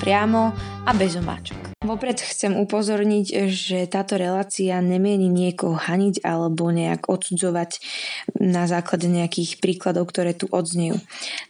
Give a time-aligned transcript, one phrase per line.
[0.00, 0.56] priamo
[0.88, 1.76] a bez omáčok.
[1.84, 7.80] Vopred chcem upozorniť, že táto relácia nemieni niekoho haniť alebo nejak odsudzovať
[8.40, 10.96] na základe nejakých príkladov, ktoré tu odznejú.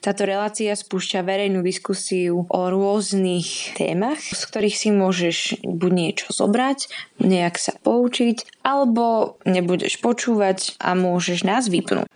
[0.02, 6.90] Táto relácia spúšťa verejnú diskusiu o rôznych témach, z ktorých si môžeš buď niečo zobrať,
[7.22, 12.10] nejak sa poučiť, alebo nebudeš počúvať a môžeš nás vypnúť.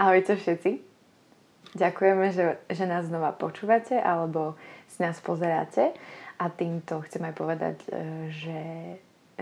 [0.00, 0.94] Ahojte všetci.
[1.74, 4.54] Ďakujeme, že, že nás znova počúvate alebo
[4.94, 5.90] si nás pozeráte.
[6.38, 7.88] A týmto chcem aj povedať, e,
[8.30, 8.58] že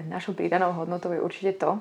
[0.08, 1.80] našou pridanou hodnotou je určite to,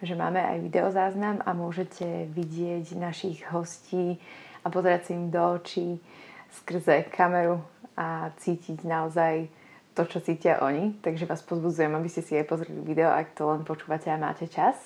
[0.00, 4.16] že máme aj videozáznam a môžete vidieť našich hostí
[4.64, 6.00] a pozerať si im do očí
[6.60, 7.60] skrze kameru
[7.96, 9.48] a cítiť naozaj
[9.94, 10.98] to, čo cítia oni.
[11.00, 14.50] Takže vás pozbudzujem, aby ste si aj pozreli video, ak to len počúvate a máte
[14.50, 14.76] čas.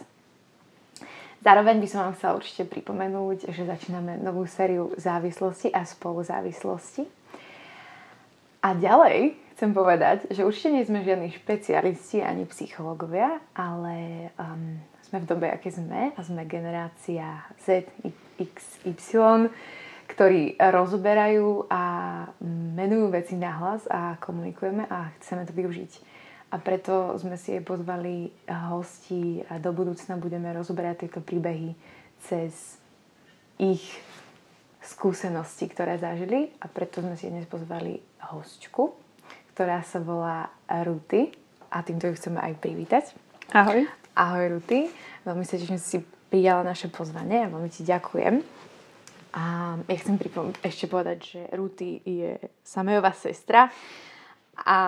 [1.39, 7.18] Zároveň by som vám chcela určite pripomenúť, že začíname novú sériu závislosti a spoluzávislosti.
[8.59, 15.23] A ďalej chcem povedať, že určite nie sme žiadni špecialisti ani psychológovia, ale um, sme
[15.23, 17.87] v dobe, aké sme a sme generácia Z,
[18.39, 19.51] X, Y,
[20.09, 21.83] ktorí rozoberajú a
[22.75, 25.93] menujú veci nahlas a komunikujeme a chceme to využiť.
[26.49, 31.77] A preto sme si aj pozvali hosti a do budúcna budeme rozoberať tieto príbehy
[32.25, 32.81] cez
[33.61, 33.85] ich
[34.89, 38.01] skúsenosti, ktoré zažili a preto sme si dnes pozvali
[38.33, 38.97] hostku,
[39.53, 41.29] ktorá sa volá Ruty
[41.69, 43.05] a týmto ju chceme aj privítať.
[43.53, 43.85] Ahoj.
[44.17, 44.89] Ahoj Ruty.
[45.29, 45.99] Veľmi sa teším, že si
[46.33, 48.41] prijala naše pozvanie a veľmi ti ďakujem.
[49.37, 53.69] A ja chcem pripom- ešte povedať, že Ruty je Samejová sestra
[54.57, 54.79] a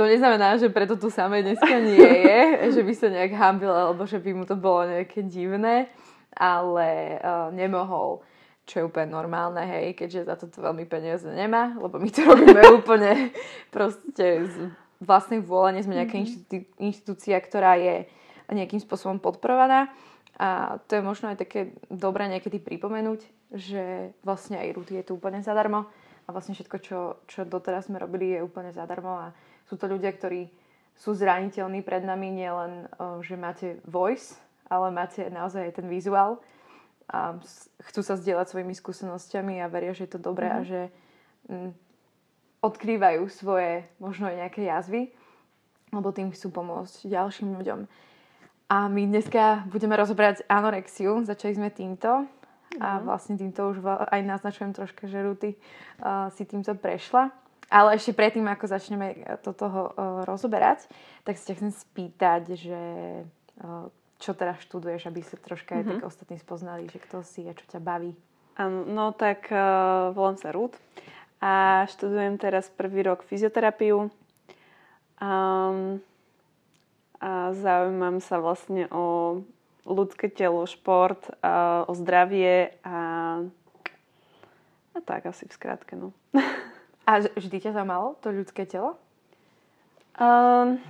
[0.00, 2.40] to neznamená, že preto tu samé dneska nie je,
[2.78, 5.92] že by sa nejak hambila, alebo že by mu to bolo nejaké divné,
[6.32, 8.24] ale uh, nemohol
[8.68, 12.60] čo je úplne normálne, hej, keďže za toto veľmi peniaze nemá, lebo my to robíme
[12.84, 13.32] úplne
[13.72, 14.56] proste z
[15.00, 16.76] vlastnej vôle, nie sme nejaká mm-hmm.
[16.76, 18.04] inštitúcia, ktorá je
[18.52, 19.88] nejakým spôsobom podporovaná.
[20.38, 23.26] A to je možno aj také dobré niekedy pripomenúť,
[23.56, 25.88] že vlastne aj Ruty je tu úplne zadarmo
[26.24, 29.26] a vlastne všetko, čo, čo doteraz sme robili, je úplne zadarmo a
[29.66, 30.46] sú to ľudia, ktorí
[30.94, 32.86] sú zraniteľní pred nami, nielen,
[33.22, 34.38] že máte voice,
[34.70, 36.38] ale máte naozaj aj ten vizuál
[37.08, 37.40] a
[37.88, 40.60] chcú sa zdieľať svojimi skúsenosťami a veria, že je to dobré mm-hmm.
[40.60, 40.68] a mhm.
[40.68, 40.80] že
[41.48, 41.70] mm,
[42.60, 45.08] odkrývajú svoje možno nejaké jazvy,
[45.94, 47.80] lebo tým chcú pomôcť ďalším ľuďom.
[48.68, 51.24] A my dneska budeme rozoberať anorexiu.
[51.24, 52.84] Začali sme týmto mm-hmm.
[52.84, 53.02] a mhm.
[53.08, 57.32] vlastne týmto už aj naznačujem troška, že Ruty uh, si týmto prešla.
[57.68, 60.88] Ale ešte predtým, ako začneme to toho uh, rozoberať,
[61.20, 62.80] tak sa chcem spýtať, že
[63.60, 65.86] uh, čo teraz študuješ, aby sa troška mm-hmm.
[65.86, 66.08] aj tak mhm.
[66.10, 68.12] ostatní spoznali, že kto si a čo ťa baví?
[68.66, 70.74] No tak uh, volám sa Ruth
[71.38, 74.10] a študujem teraz prvý rok fyzioterapiu.
[75.22, 76.02] Um,
[77.18, 79.38] a zaujímam sa vlastne o
[79.86, 82.98] ľudské telo, šport, a o zdravie a,
[84.94, 85.94] a tak asi v skratke.
[85.98, 86.14] No.
[87.08, 88.98] a vždy ťa zaujímalo to ľudské telo?
[90.18, 90.82] Um,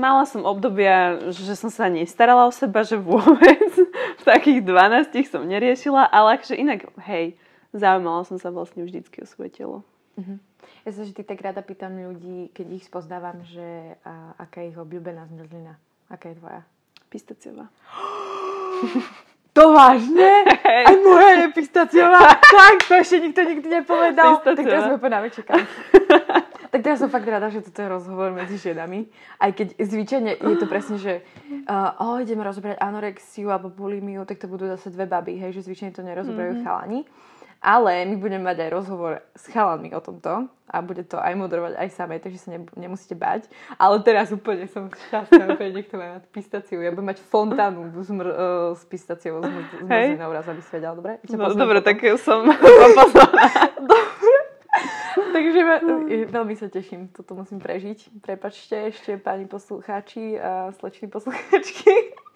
[0.00, 3.68] mala som obdobia, že som sa nestarala o seba, že vôbec
[4.20, 7.36] v takých 12 som neriešila, ale akže inak, hej,
[7.76, 9.84] zaujímala som sa vlastne vždycky o svoje telo.
[10.16, 10.40] Uh-huh.
[10.82, 14.78] Ja sa vždy tak rada pýtam ľudí, keď ich spozdávam, že a, aká je ich
[14.78, 15.76] obľúbená zmrzlina.
[16.10, 16.62] Aká je tvoja?
[17.12, 17.68] Pistaciová.
[19.52, 20.48] To vážne?
[20.64, 20.88] Hey.
[20.88, 22.24] Aj moja je pistaciová.
[22.56, 24.40] tak, to ešte nikto nikdy nepovedal.
[24.40, 24.56] Pistaciová.
[24.56, 25.20] Tak teraz sme na
[26.72, 29.04] tak teraz som fakt rada, že toto je rozhovor medzi ženami.
[29.36, 31.20] Aj keď zvyčajne je to presne, že
[31.68, 35.68] uh, oh, ideme rozoberať anorexiu alebo bulimiu, tak to budú zase dve baby, hej, že
[35.68, 36.64] zvyčajne to nerozoberajú mm-hmm.
[36.64, 37.04] chalani.
[37.62, 41.78] Ale my budeme mať aj rozhovor s chalanmi o tomto a bude to aj moderovať
[41.78, 43.46] aj samé, takže sa ne, nemusíte bať.
[43.76, 46.80] Ale teraz úplne som šťastná, úplne niekto má mať pistáciu.
[46.80, 48.34] Ja budem mať fontánu zmr, uh,
[48.74, 51.20] s pistáciou, s mrzinou raz, aby si vedel, dobre?
[51.28, 52.48] No, dobre, tak som
[53.92, 54.26] Dobre.
[55.32, 55.76] Takže ma,
[56.28, 58.20] veľmi sa teším, toto musím prežiť.
[58.20, 61.92] Prepačte ešte pani poslucháči a sleční poslucháčky.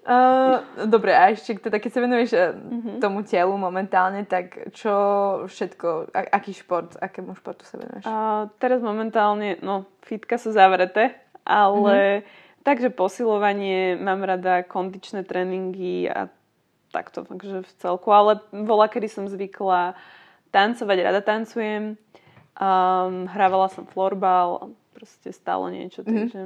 [0.00, 2.98] Uh, dobre, a ešte teda, keď sa venuješ uh-huh.
[3.04, 4.90] tomu telu momentálne, tak čo
[5.44, 8.08] všetko, a, aký šport, akému športu sa venuješ?
[8.08, 12.64] Uh, teraz momentálne, no, fitka sú zavreté, ale uh-huh.
[12.64, 16.32] takže posilovanie, mám rada kondičné tréningy a
[16.90, 19.94] takto, takže v celku, ale bola, kedy som zvykla
[20.50, 21.94] tancovať, rada tancujem,
[22.60, 26.16] um, hrávala som florbal, proste stále niečo, mm-hmm.
[26.20, 26.42] takže...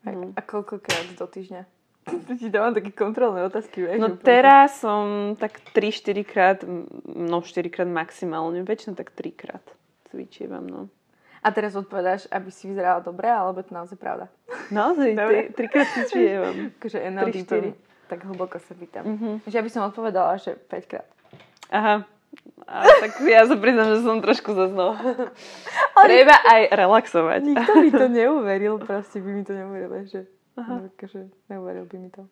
[0.00, 0.32] No.
[0.32, 1.68] A koľkokrát do týždňa?
[2.40, 4.00] ti dávam také kontrolné otázky, vieš?
[4.00, 6.58] No teraz som tak 3-4 krát,
[7.04, 9.64] no 4 krát maximálne, väčšinou tak 3 krát
[10.08, 10.88] cvičievam, no.
[11.40, 14.28] A teraz odpovedáš, aby si vyzerala dobre, alebo to naozaj pravda?
[14.68, 15.16] Naozaj,
[15.52, 16.56] 3 krát cvičievam.
[16.80, 17.36] Akože NLD,
[18.08, 19.04] tak hlboko sa pýtam.
[19.04, 19.34] Mm-hmm.
[19.48, 21.08] Že ja by som odpovedala, že 5 krát.
[21.70, 22.04] Aha,
[22.66, 24.98] a tak ja sa priznám, že som trošku zaznal.
[26.08, 27.40] Treba aj relaxovať.
[27.44, 30.26] Nikto mi to neuveril, proste by mi to neuveril, že...
[30.58, 30.90] Aha.
[30.92, 32.26] Akože neuveril by mi to.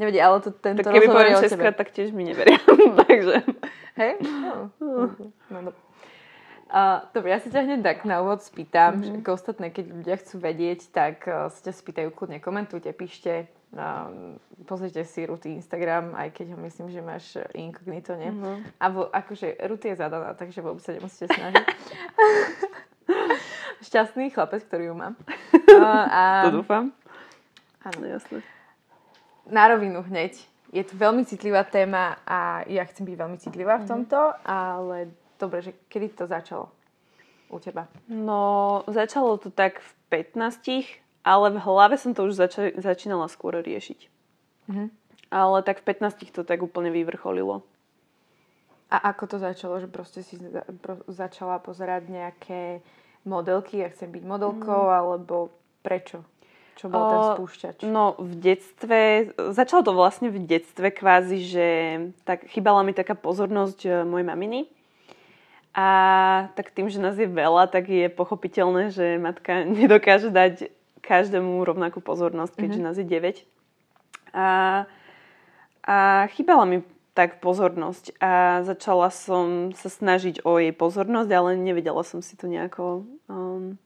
[0.00, 2.58] Nevedie, ale to, tento tak keby poviem 6 krát, tak tiež mi neveria.
[3.06, 3.44] Takže...
[4.00, 4.12] Hej?
[4.24, 4.72] No.
[4.80, 5.72] no, no.
[6.72, 9.04] Uh, dobre, ja sa ťa hneď tak na úvod spýtam, mm-hmm.
[9.04, 13.52] že ako ostatné, keď ľudia chcú vedieť, tak uh, sa ťa spýtajú, kľudne komentujte, píšte,
[13.72, 14.36] Um,
[14.68, 18.28] pozrite si Ruty Instagram, aj keď ho myslím, že máš inkognito, nie?
[18.28, 18.60] Uh-huh.
[18.76, 21.64] A vo, akože Ruty je zadaná, takže vôbec sa nemusíte snažiť.
[23.88, 25.16] Šťastný chlapec, ktorý ju mám.
[25.72, 26.52] Uh, a...
[26.52, 26.92] To dúfam.
[27.80, 28.44] Áno, jasné.
[29.48, 30.36] Na rovinu hneď.
[30.68, 33.90] Je to veľmi citlivá téma a ja chcem byť veľmi citlivá v mhm.
[33.90, 36.68] tomto, ale dobre, že kedy to začalo
[37.48, 37.88] u teba?
[38.08, 39.90] No, začalo to tak v
[40.28, 40.60] 15
[41.22, 44.10] ale v hlave som to už zača- začínala skôr riešiť.
[44.70, 44.86] Mhm.
[45.32, 47.64] Ale tak v 15 to tak úplne vyvrcholilo.
[48.92, 52.84] A ako to začalo, že proste si za- pro- začala pozerať nejaké
[53.24, 54.96] modelky, ja chcem byť modelkou, mm.
[55.00, 55.48] alebo
[55.80, 56.20] prečo?
[56.76, 57.76] Čo bol o, ten spúšťač?
[57.88, 61.68] No v detstve, začalo to vlastne v detstve kvázi, že
[62.28, 64.60] tak chýbala mi taká pozornosť e, mojej maminy.
[65.72, 65.88] A
[66.52, 70.68] tak tým, že nás je veľa, tak je pochopiteľné, že matka nedokáže dať
[71.02, 72.94] každému rovnakú pozornosť, keďže mm-hmm.
[72.94, 73.42] nás je 9.
[74.32, 74.46] A,
[75.84, 75.96] a
[76.32, 82.24] chýbala mi tak pozornosť a začala som sa snažiť o jej pozornosť, ale nevedela som
[82.24, 83.76] si to nejako um,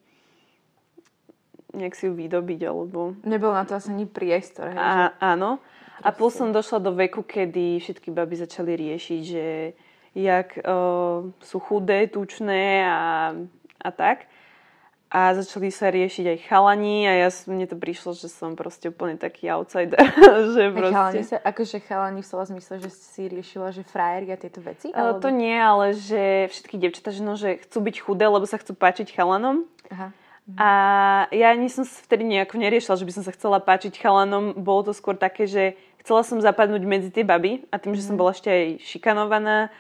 [1.75, 3.19] nejak si ju vydobiť, alebo...
[3.27, 4.73] Nebol na to asi ani priestor.
[4.73, 5.13] Hej, a.
[5.21, 5.61] Áno.
[6.01, 9.47] A plus som došla do veku, kedy všetky baby začali riešiť, že
[10.17, 13.33] jak uh, sú chudé, tučné a,
[13.81, 14.29] a tak
[15.07, 19.15] a začali sa riešiť aj chalani a ja, mne to prišlo, že som proste úplne
[19.15, 20.03] taký outsider.
[20.55, 20.95] že proste...
[20.99, 24.91] Chalani sa, akože chalani v slova zmysle, že si riešila, že frajer a tieto veci?
[24.91, 25.23] Alebo...
[25.23, 28.75] To nie, ale že všetky devčatá, že, no, že chcú byť chudé, lebo sa chcú
[28.75, 29.71] páčiť chalanom.
[29.95, 30.11] Aha.
[30.59, 30.71] A
[31.35, 34.55] ja ani som vtedy nejako neriešila, že by som sa chcela páčiť chalanom.
[34.55, 38.15] Bolo to skôr také, že chcela som zapadnúť medzi tie baby a tým, že som
[38.15, 38.21] mhm.
[38.23, 39.71] bola ešte aj šikanovaná,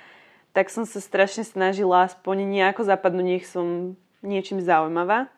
[0.54, 5.30] tak som sa strašne snažila aspoň nejako zapadnúť, nech som niečím zaujímavá.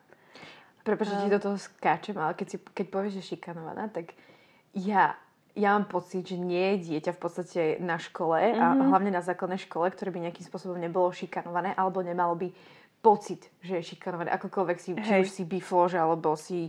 [0.81, 4.17] Prepač, že ti do toho skáčem, ale keď, si, keď povieš, že šikanovaná, tak
[4.73, 5.13] ja,
[5.53, 8.57] ja mám pocit, že nie je dieťa v podstate na škole mm-hmm.
[8.57, 8.85] a mhm.
[8.89, 12.49] hlavne na základnej škole, ktoré by nejakým spôsobom nebolo šikanované alebo nemalo by
[12.99, 14.33] pocit, že je šikanované.
[14.33, 16.67] Akokoľvek si, či už si biflož alebo si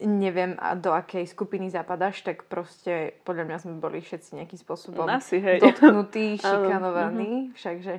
[0.00, 5.40] neviem, do akej skupiny zapadáš, tak proste podľa mňa sme boli všetci nejakým spôsobom Asi,
[5.40, 5.60] hej.
[5.62, 7.52] dotknutí, šikanovaní.
[7.52, 7.56] Mm-hmm.
[7.56, 7.94] Všakže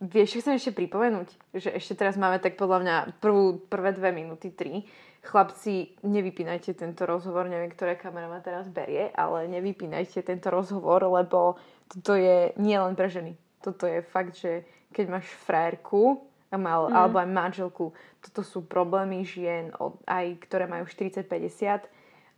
[0.00, 1.28] vieš, čo chcem ešte pripomenúť?
[1.54, 4.86] Že ešte teraz máme tak podľa mňa prvú, prvé dve minúty, tri.
[5.22, 11.62] Chlapci, nevypínajte tento rozhovor, neviem, ktoré kamera ma teraz berie, ale nevypínajte tento rozhovor, lebo
[11.86, 13.38] toto je nie len pre ženy.
[13.62, 16.26] Toto je fakt, že keď máš frajerku,
[16.58, 16.94] mal, mm.
[16.96, 17.84] alebo aj manželku.
[18.22, 19.74] Toto sú problémy žien,
[20.06, 21.90] aj ktoré majú 40-50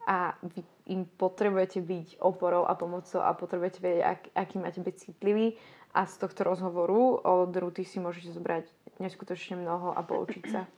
[0.08, 4.94] a vy im potrebujete byť oporou a pomocou a potrebujete vedieť, ak, aký máte byť
[4.96, 5.56] citlivý
[5.96, 8.68] a z tohto rozhovoru od Ruty si môžete zobrať
[9.00, 10.68] neskutočne mnoho a poučiť sa.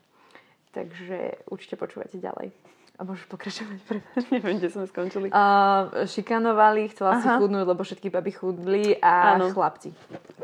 [0.76, 2.52] Takže určite počúvate ďalej.
[2.96, 3.78] A môžeš pokračovať.
[4.32, 5.28] Neviem, kde sme skončili.
[5.28, 7.20] Uh, šikanovali, chcela Aha.
[7.20, 9.52] si chudnúť, lebo všetky baby chudli a Áno.
[9.52, 9.92] chlapci.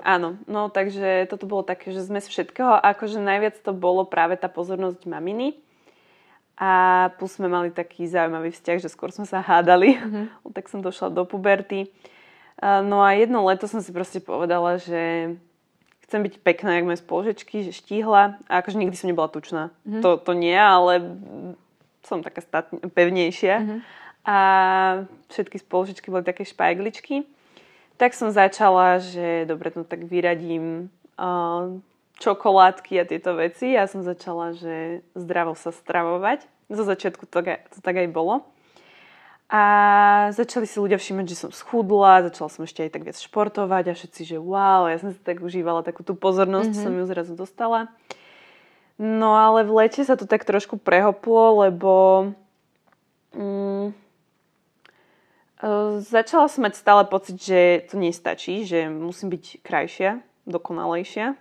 [0.04, 4.36] Áno, no takže toto bolo také, že sme z všetkého, akože najviac to bolo práve
[4.36, 5.56] tá pozornosť maminy.
[6.60, 9.96] A plus sme mali taký zaujímavý vzťah, že skôr sme sa hádali.
[10.02, 10.52] Uh-huh.
[10.52, 11.88] tak som došla do puberty.
[12.60, 15.34] Uh, no a jedno leto som si proste povedala, že
[16.04, 18.36] chcem byť pekná, jak moje spoločečky, že štíhla.
[18.44, 19.72] A akože nikdy som nebola tučná.
[19.88, 20.04] Uh-huh.
[20.04, 21.00] To, to nie, ale
[22.02, 23.56] som taká statn- pevnejšia.
[23.58, 23.78] Uh-huh.
[24.22, 24.38] A
[25.30, 27.26] všetky spoločečky boli také špajgličky.
[27.98, 31.78] Tak som začala, že dobre, no tak vyradím uh,
[32.22, 33.74] čokoládky a tieto veci.
[33.74, 36.46] Ja som začala, že zdravo sa stravovať.
[36.70, 38.46] Zo začiatku to, to tak aj bolo.
[39.52, 39.62] A
[40.32, 43.96] začali si ľudia všímať, že som schudla, začala som ešte aj tak viac športovať a
[43.98, 46.84] všetci, že wow, ja som si tak užívala takú tú pozornosť, mm-hmm.
[46.88, 47.92] som ju zrazu dostala.
[49.00, 51.92] No ale v lete sa to tak trošku prehoplo, lebo
[53.34, 55.72] mm, e,
[56.04, 61.34] začala som mať stále pocit, že to nestačí, že musím byť krajšia, dokonalejšia.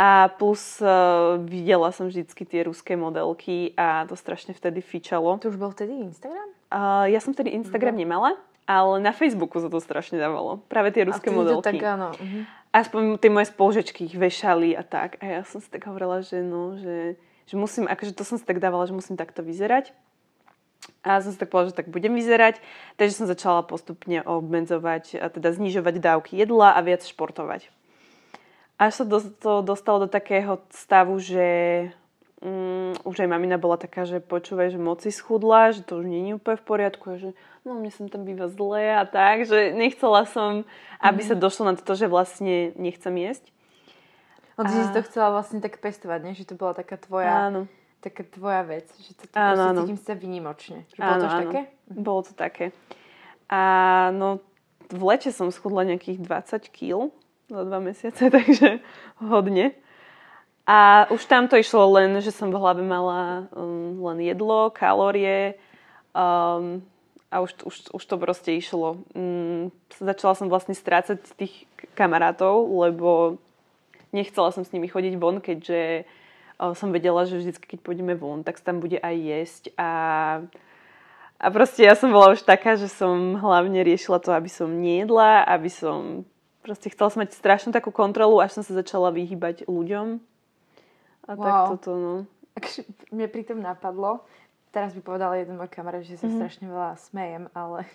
[0.00, 5.36] A plus uh, videla som vždycky tie ruské modelky a to strašne vtedy fičalo.
[5.44, 6.48] To už bol vtedy Instagram?
[6.72, 8.00] Uh, ja som vtedy Instagram no.
[8.00, 8.30] nemala,
[8.64, 10.64] ale na Facebooku sa to strašne dávalo.
[10.72, 11.60] Práve tie ruské a modelky.
[11.60, 12.16] To tak áno.
[12.16, 12.42] Uh-huh.
[12.70, 15.18] Aspoň tie moje spolužečky ich vešali a tak.
[15.18, 17.18] A ja som si tak hovorila, že no, že,
[17.50, 19.90] že musím, akože to som si tak dávala, že musím takto vyzerať.
[21.02, 22.62] A som si tak povedala, že tak budem vyzerať.
[22.94, 27.66] Takže som začala postupne obmedzovať, a teda znižovať dávky jedla a viac športovať.
[28.80, 29.04] Až sa
[29.42, 31.44] to dostalo do takého stavu, že
[32.40, 36.32] um, už aj mamina bola taká, že počúvaj, že moci schudla, že to už nie
[36.32, 37.30] je úplne v poriadku a že
[37.64, 40.64] no mne som tam býva zle a tak, že nechcela som,
[41.00, 41.28] aby mm.
[41.28, 41.42] sa mhm.
[41.42, 43.44] došlo na to, že vlastne nechcem jesť.
[44.60, 44.84] No ty a...
[44.84, 46.36] si to chcela vlastne tak pestovať, nie?
[46.36, 47.64] že to bola taká tvoja, áno.
[48.04, 49.80] taká tvoja vec, že to, to áno, áno.
[49.84, 50.84] cítim sa vynimočne.
[50.92, 51.40] Že bolo áno, to áno.
[51.40, 51.60] také?
[51.88, 52.66] Bolo to také.
[53.48, 53.60] A
[54.12, 54.44] no
[54.90, 57.08] v lete som schudla nejakých 20 kg
[57.50, 58.84] za dva mesiace, takže
[59.22, 59.72] hodne.
[60.70, 65.58] A už tam to išlo len, že som v hlave mala um, len jedlo, kalórie
[66.14, 66.78] um,
[67.26, 69.02] a už, už, už to proste išlo.
[69.10, 71.66] Um, začala som vlastne strácať tých
[71.98, 73.42] kamarátov, lebo
[74.14, 78.46] nechcela som s nimi chodiť von, keďže uh, som vedela, že vždy, keď pôjdeme von,
[78.46, 79.90] tak tam bude aj jesť a
[81.40, 85.48] a proste ja som bola už taká, že som hlavne riešila to, aby som nejedla,
[85.48, 86.28] aby som
[86.60, 90.20] Proste chcela som mať strašnú takú kontrolu, až som sa začala vyhýbať ľuďom.
[91.28, 91.42] A wow.
[91.42, 92.14] tak toto, no.
[93.14, 94.24] Mne pritom napadlo,
[94.70, 96.38] teraz by povedala jeden môj kamarát, že sa mm-hmm.
[96.38, 97.86] strašne veľa smejem, ale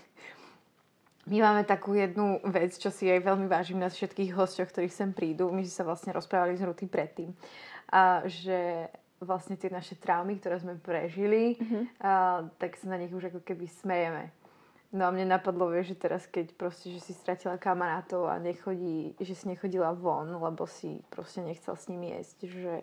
[1.32, 5.16] my máme takú jednu vec, čo si aj veľmi vážim na všetkých hosťoch, ktorí sem
[5.16, 5.50] prídu.
[5.50, 7.34] My sme sa vlastne rozprávali s Ruty predtým.
[7.90, 8.90] A že
[9.24, 11.84] vlastne tie naše traumy, ktoré sme prežili, mm-hmm.
[12.04, 14.30] a, tak sa na nich už ako keby smejeme.
[14.96, 19.12] No a mne napadlo, vieš, že teraz keď proste, že si stratila kamarátov a nechodí,
[19.20, 22.74] že si nechodila von, lebo si proste nechcel s nimi jesť, že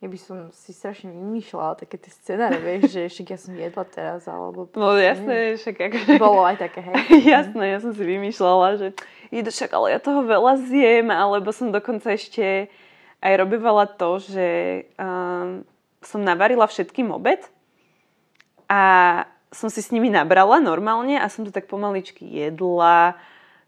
[0.00, 3.84] ja by som si strašne vymýšľala také tie scenáre, vieš, že však ja som jedla
[3.84, 4.64] teraz, alebo...
[4.72, 5.96] No jasné, však ako...
[6.16, 6.96] Bolo aj také, hej.
[7.36, 8.88] jasné, ja som si vymýšľala, že
[9.28, 12.72] ide však, ale ja toho veľa zjem, alebo som dokonca ešte
[13.20, 14.48] aj robívala to, že
[14.96, 15.68] um,
[16.00, 17.44] som navarila všetkým obed
[18.72, 18.82] a
[19.52, 23.20] som si s nimi nabrala normálne a som to tak pomaličky jedla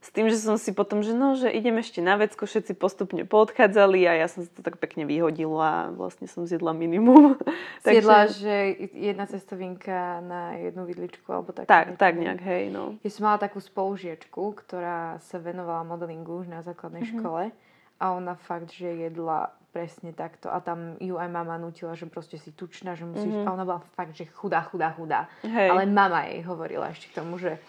[0.02, 3.22] s tým, že som si potom, že no, že idem ešte na vecko, všetci postupne
[3.22, 7.38] poodchádzali a ja som si to tak pekne vyhodila a vlastne som zjedla minimum.
[7.86, 8.34] Zjedla, Takže...
[8.34, 8.54] že
[8.98, 11.70] jedna cestovinka na jednu vidličku alebo tak.
[11.70, 12.98] Tak, tak nejak, hej, no.
[13.06, 17.22] Ja som mala takú spolužiečku, ktorá sa venovala modelingu už na základnej mm-hmm.
[17.22, 17.54] škole
[18.02, 20.50] a ona fakt, že jedla presne takto.
[20.50, 23.30] A tam ju aj mama nutila, že proste si tučná, že musíš...
[23.30, 23.46] Mm-hmm.
[23.46, 25.30] A ona bola fakt, že chudá, chudá, chudá.
[25.46, 25.70] Hej.
[25.70, 27.62] Ale mama jej hovorila ešte k tomu, že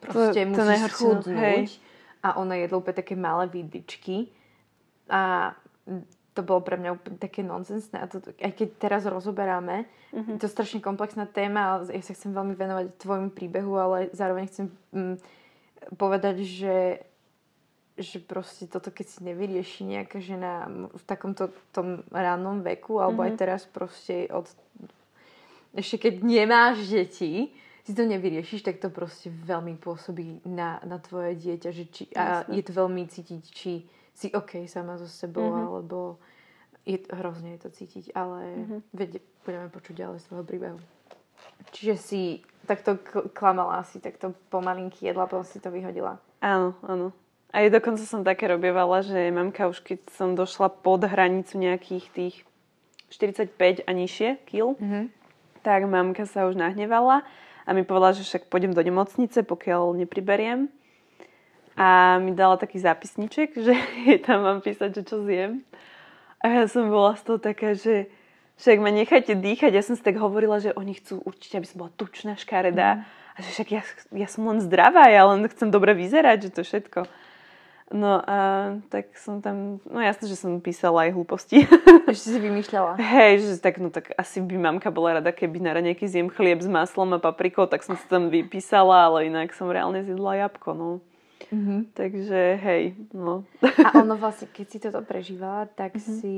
[0.00, 1.68] proste to, musíš to no, chudnúť.
[2.20, 4.28] A ona jedla úplne také malé vidličky.
[5.08, 5.52] A
[6.36, 8.00] to bolo pre mňa úplne také nonsensné.
[8.00, 10.36] A to, aj keď teraz rozoberáme, mm-hmm.
[10.40, 14.44] to je strašne komplexná téma, ale ja sa chcem veľmi venovať tvojmu príbehu, ale zároveň
[14.48, 15.16] chcem mm,
[15.96, 16.76] povedať, že
[18.00, 23.28] že proste toto, keď si nevyrieši nejaká žena v takomto tom rannom veku, alebo mm-hmm.
[23.28, 23.40] aj mhm.
[23.40, 24.48] teraz proste od...
[25.76, 27.52] Ešte keď nemáš deti,
[27.90, 31.70] si to nevyriešiš, tak to proste veľmi pôsobí na, na tvoje dieťa.
[31.74, 33.82] Že či, a je to veľmi cítiť, či
[34.14, 35.66] si OK sama so sebou, mm-hmm.
[35.66, 35.98] alebo
[36.86, 38.80] je, hrozne je to cítiť, ale mm-hmm.
[38.94, 40.78] vedie, budeme počuť ďalej z toho príbehu.
[41.74, 42.20] Čiže si
[42.70, 42.94] takto
[43.34, 46.22] klamala si, takto pomalinky jedla, potom si to vyhodila.
[46.38, 47.10] Áno, áno.
[47.50, 52.36] Aj dokonca som také robievala, že mamka už keď som došla pod hranicu nejakých tých
[53.10, 55.04] 45 a nižšie kil, mm-hmm.
[55.66, 57.26] tak mamka sa už nahnevala
[57.70, 60.66] a mi povedala, že však pôjdem do nemocnice, pokiaľ nepriberiem.
[61.78, 63.78] A mi dala taký zápisniček, že
[64.26, 65.62] tam mám písať, že čo zjem.
[66.42, 68.10] A ja som bola z toho taká, že
[68.58, 69.70] však ma nechajte dýchať.
[69.70, 72.98] Ja som si tak hovorila, že oni chcú určite, aby som bola tučná, škaredá.
[72.98, 73.02] Mm.
[73.06, 73.82] A že však ja,
[74.18, 77.06] ja som len zdravá, ja len chcem dobre vyzerať, že to všetko.
[77.90, 78.38] No a
[78.86, 81.66] tak som tam, no jasne, že som písala aj hlúposti.
[82.12, 82.94] Ešte si vymýšľala.
[83.02, 86.62] Hej, že tak, no tak asi by mamka bola rada, keby na nejaký zjem chlieb
[86.62, 90.70] s maslom a paprikou, tak som si tam vypísala, ale inak som reálne zjedla jabko,
[90.70, 90.90] no.
[91.50, 91.80] Mm-hmm.
[91.98, 93.42] Takže hej, no.
[93.58, 96.16] A ono vlastne, keď si toto prežívala, tak mm-hmm.
[96.22, 96.34] si...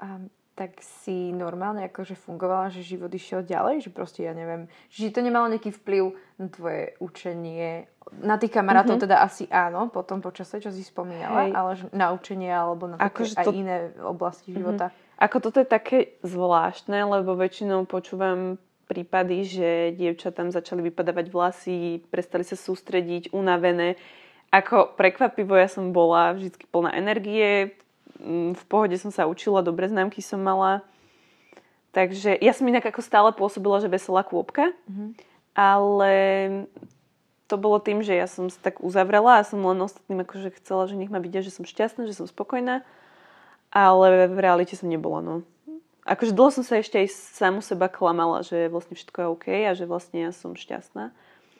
[0.00, 5.14] Um, tak si normálne akože fungovala, že život išiel ďalej, že proste ja neviem, že
[5.14, 7.86] to nemalo nejaký vplyv na tvoje učenie.
[8.18, 9.06] Na tých kamarátov mm-hmm.
[9.06, 11.50] teda asi áno, potom počase, čo si spomínala, Hej.
[11.54, 13.54] ale na učenie alebo na také aj to...
[13.54, 14.58] iné oblasti mm-hmm.
[14.58, 14.86] života.
[15.22, 18.58] Ako toto je také zvláštne, lebo väčšinou počúvam
[18.90, 23.94] prípady, že dievča tam začali vypadávať vlasy, prestali sa sústrediť, unavené.
[24.48, 27.76] Ako prekvapivo ja som bola vždy plná energie,
[28.54, 30.82] v pohode som sa učila, dobre známky som mala.
[31.96, 35.08] Takže ja som inak ako stále pôsobila, že veselá kôpka, mm-hmm.
[35.56, 36.12] ale
[37.48, 40.84] to bolo tým, že ja som sa tak uzavrela a som len ostatným akože chcela,
[40.84, 42.84] že nech ma vidia, že som šťastná, že som spokojná,
[43.72, 45.34] ale v realite som nebola, no
[46.08, 49.72] akože dlho som sa ešte aj samu seba klamala, že vlastne všetko je OK a
[49.76, 51.12] že vlastne ja som šťastná.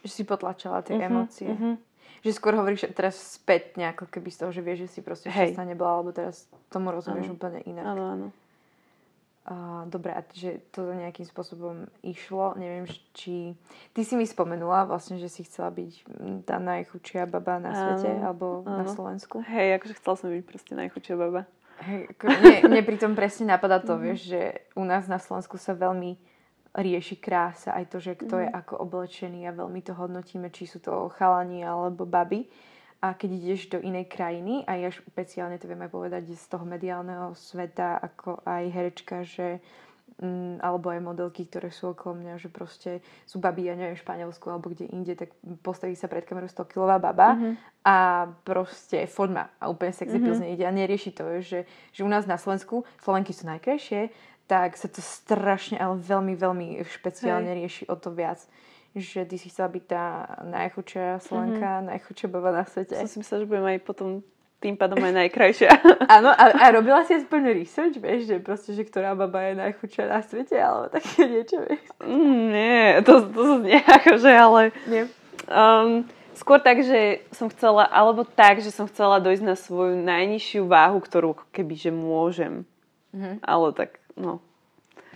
[0.02, 1.48] Že si potlačala tie uh-huh, emócie.
[1.52, 1.76] Uh-huh.
[2.22, 5.54] Že skôr hovoríš teraz späť nejako keby z toho, že vieš, že si proste Hej.
[5.54, 7.34] šťastná nebola, alebo teraz tomu rozumieš ano.
[7.38, 7.84] úplne inak.
[7.84, 8.28] Áno, áno.
[9.48, 12.84] Uh, dobre, a že to nejakým spôsobom išlo, neviem,
[13.16, 13.56] či...
[13.96, 15.92] Ty si mi spomenula vlastne, že si chcela byť
[16.44, 18.84] tá najchudšia baba na svete, áno, alebo áno.
[18.84, 19.40] na Slovensku.
[19.48, 21.48] Hej, akože chcela som byť proste najchudšia baba.
[21.80, 24.04] Hej, mne, mne pritom presne napadá to, mm-hmm.
[24.04, 24.40] vieš, že
[24.76, 26.20] u nás na Slovensku sa veľmi
[26.78, 28.44] rieši krása, aj to, že kto mm-hmm.
[28.46, 28.58] je mhm.
[28.62, 32.46] ako oblečený a veľmi to hodnotíme, či sú to chalani alebo baby.
[32.98, 36.66] A keď ideš do inej krajiny, a ja špeciálne to viem aj povedať z toho
[36.66, 39.62] mediálneho sveta, ako aj herečka, že
[40.18, 44.02] mm, alebo aj modelky, ktoré sú okolo mňa, že proste sú baby, ja neviem, v
[44.02, 45.30] Španielsku alebo kde inde, tak
[45.62, 47.54] postaví sa pred kameru 100 kilová baba mm-hmm.
[47.86, 47.96] a
[48.42, 50.58] proste forma a úplne sexy mm-hmm.
[50.58, 54.10] ide a nerieši to, že, že u nás na Slovensku Slovenky sú najkrajšie,
[54.48, 57.58] tak sa to strašne, ale veľmi, veľmi špeciálne Hej.
[57.60, 58.40] rieši o to viac
[58.96, 60.04] že ty si chcela byť tá
[60.48, 61.88] najchudšia Slovenka, mm-hmm.
[61.92, 62.96] najchudšia baba na svete.
[63.04, 64.08] Som si myslela, že budem aj potom
[64.58, 65.70] tým pádom aj najkrajšia.
[66.18, 70.04] Áno, a, a robila si aspoň research, vieš, že proste, že ktorá baba je najchudšia
[70.10, 71.84] na svete, alebo také niečo, vieš?
[72.02, 74.60] Mm, nie, to, to nie akože, ale...
[74.90, 75.06] Nie.
[75.46, 80.66] Um, skôr tak, že som chcela, alebo tak, že som chcela dojsť na svoju najnižšiu
[80.66, 82.66] váhu, ktorú keby, že môžem.
[83.14, 83.38] Mhm.
[83.46, 84.44] Ale tak, no.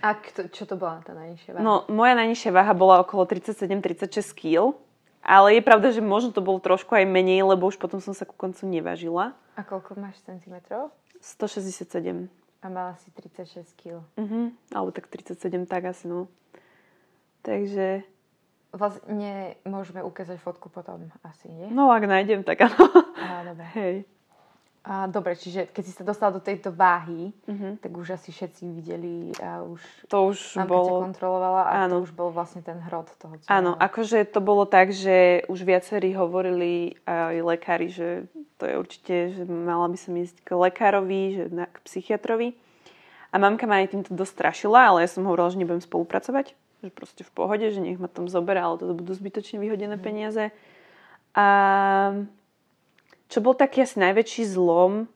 [0.03, 1.63] A kto, čo to bola tá najnižšia váha?
[1.63, 4.75] No, moja najnižšia váha bola okolo 37-36 kg.
[5.23, 8.27] Ale je pravda, že možno to bolo trošku aj menej, lebo už potom som sa
[8.27, 9.31] ku koncu nevážila.
[9.55, 10.91] A koľko máš centimetrov?
[11.23, 12.27] 167.
[12.59, 14.03] A mala si 36 kg.
[14.19, 14.51] Uh-huh.
[14.75, 16.27] Alebo tak 37, tak asi no.
[17.39, 18.03] Takže...
[18.73, 21.69] Vlastne môžeme ukázať fotku potom asi, nie?
[21.69, 22.83] No, ak nájdem, tak áno.
[23.15, 23.69] Á, dobre.
[23.77, 23.95] Hej.
[24.83, 27.79] A, dobre, čiže keď si sa dostala do tejto váhy, uh-huh.
[27.79, 29.79] tak už asi všetci videli a už...
[30.11, 31.07] To už bolo...
[31.07, 32.03] kontrolovala a áno.
[32.03, 33.47] to už bol vlastne ten hrot toho celého.
[33.47, 38.27] Áno, akože to bolo tak, že už viacerí hovorili aj lekári, že
[38.59, 42.51] to je určite, že mala by som ísť k lekárovi, že na, k psychiatrovi.
[43.31, 46.59] A mamka ma aj týmto dosť strašila, ale ja som hovorila, že nebudem spolupracovať.
[46.83, 50.03] Že proste v pohode, že nech ma tam zoberá, ale to budú zbytočne vyhodené uh-huh.
[50.03, 50.51] peniaze.
[51.31, 51.47] A
[53.27, 55.07] čo bol taký asi najväčší zlom,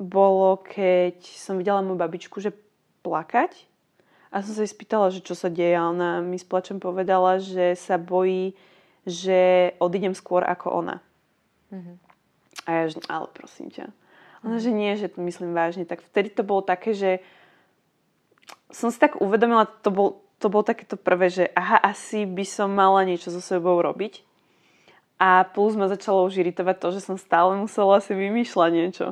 [0.00, 2.56] bolo, keď som videla moju babičku, že
[3.04, 3.52] plakať.
[4.32, 5.76] A som sa jej spýtala, že čo sa deje.
[5.76, 8.56] A ona mi s plačom povedala, že sa bojí,
[9.04, 10.96] že odídem skôr ako ona.
[11.68, 11.96] Mm-hmm.
[12.64, 13.92] A ja, že ale prosím ťa.
[14.46, 15.84] Ona, že nie, že to myslím vážne.
[15.84, 17.20] Tak vtedy to bolo také, že
[18.72, 20.08] som si tak uvedomila, to bol,
[20.40, 24.29] to bolo takéto prvé, že aha, asi by som mala niečo so sebou robiť.
[25.20, 29.06] A plus ma začalo už iritovať to, že som stále musela si vymýšľať niečo.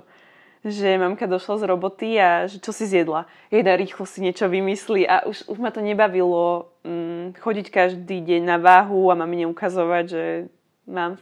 [0.64, 3.28] Že mamka došla z roboty a že čo si zjedla.
[3.52, 8.42] Jedna rýchlo si niečo vymyslí a už, už ma to nebavilo mm, chodiť každý deň
[8.48, 10.24] na váhu a mami neukazovať, že
[10.88, 11.20] mám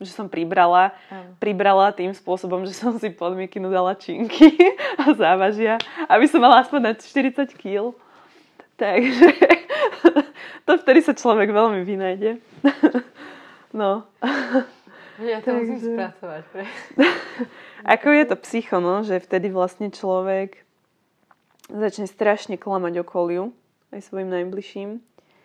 [0.00, 0.90] že som pribrala.
[1.10, 1.30] Mm.
[1.38, 4.54] Pribrala tým spôsobom, že som si pod mikinu dala činky
[5.00, 5.78] a závažia,
[6.10, 7.94] aby som mala aspoň na 40 kg.
[8.74, 9.28] Takže
[10.66, 12.30] to vtedy sa človek veľmi vynajde.
[13.70, 14.06] No.
[15.20, 16.42] Ja to musím spracovať.
[16.48, 16.64] Pre...
[17.94, 19.04] Ako je to psycho, no?
[19.04, 20.64] že vtedy vlastne človek
[21.70, 23.52] začne strašne klamať okoliu,
[23.94, 24.98] aj svojim najbližším.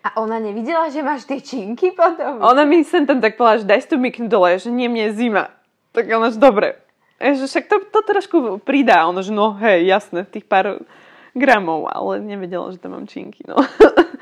[0.06, 2.38] A ona nevidela, že máš tie činky potom?
[2.40, 5.10] Ona mi sem tam tak povedala, že daj si tu miknu dole, že nie, mne
[5.10, 5.50] je zima.
[5.98, 6.78] Tak ona, že dobre.
[7.18, 9.10] E, že však to, to trošku pridá.
[9.10, 10.86] Ono, že no hej, jasné, tých pár
[11.36, 13.44] gramov, ale nevedela, že tam mám činky.
[13.44, 13.60] No.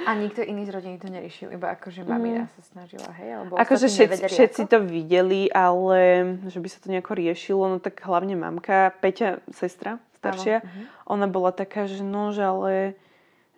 [0.03, 2.51] A nikto iný z rodiny to neriešil, iba akože mamina mm.
[2.59, 3.29] sa snažila, hej?
[3.39, 8.03] Alebo akože všetci, všetci to videli, ale že by sa to nejako riešilo, no tak
[8.03, 10.83] hlavne mamka, Peťa, sestra staršia, uh-huh.
[11.11, 12.73] ona bola taká, že no, že ale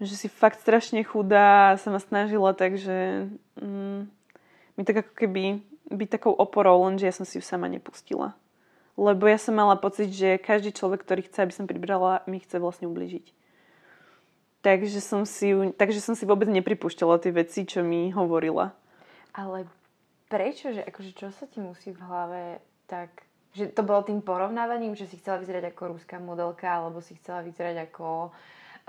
[0.01, 3.99] že si fakt strašne chudá a sa ma snažila, takže mm,
[4.75, 8.35] mi tak ako keby byť takou oporou, lenže ja som si ju sama nepustila.
[8.99, 12.59] Lebo ja som mala pocit, že každý človek, ktorý chce, aby som pribrala, mi chce
[12.59, 13.44] vlastne ubližiť.
[14.65, 18.73] Takže som si, takže som si vôbec nepripúšťala tie veci, čo mi hovorila.
[19.38, 19.69] Ale
[20.25, 22.41] prečo, že akože čo sa ti musí v hlave
[22.89, 23.13] tak...
[23.54, 27.39] Že to bolo tým porovnávaním, že si chcela vyzerať ako rúská modelka, alebo si chcela
[27.39, 28.34] vyzerať ako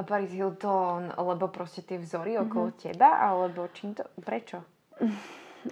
[0.03, 2.47] Paris Hilton, lebo proste tie vzory mm-hmm.
[2.51, 4.03] okolo teba, alebo čím to...
[4.19, 4.65] Prečo?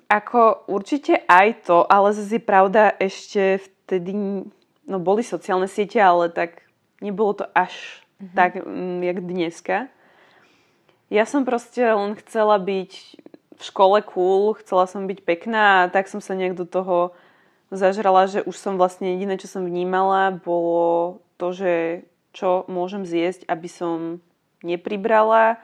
[0.06, 4.14] Ako určite aj to, ale zase je pravda, ešte vtedy
[4.86, 6.62] no boli sociálne siete, ale tak
[7.02, 8.36] nebolo to až mm-hmm.
[8.36, 9.76] tak, mm, jak dneska.
[11.12, 12.92] Ja som proste len chcela byť
[13.54, 17.14] v škole cool, chcela som byť pekná a tak som sa nejak do toho
[17.70, 21.72] zažrala, že už som vlastne jediné, čo som vnímala, bolo to, že
[22.34, 24.18] čo môžem zjesť, aby som
[24.66, 25.62] nepribrala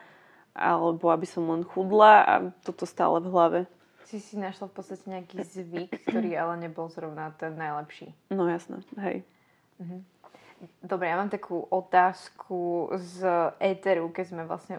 [0.54, 3.60] alebo aby som len chudla a toto stále v hlave.
[4.10, 8.10] Si si našla v podstate nejaký zvyk, ktorý ale nebol zrovna ten najlepší.
[8.34, 9.22] No jasné, hej.
[9.78, 10.02] Mhm.
[10.84, 13.24] Dobre, ja mám takú otázku z
[13.56, 14.76] éteru, keď sme vlastne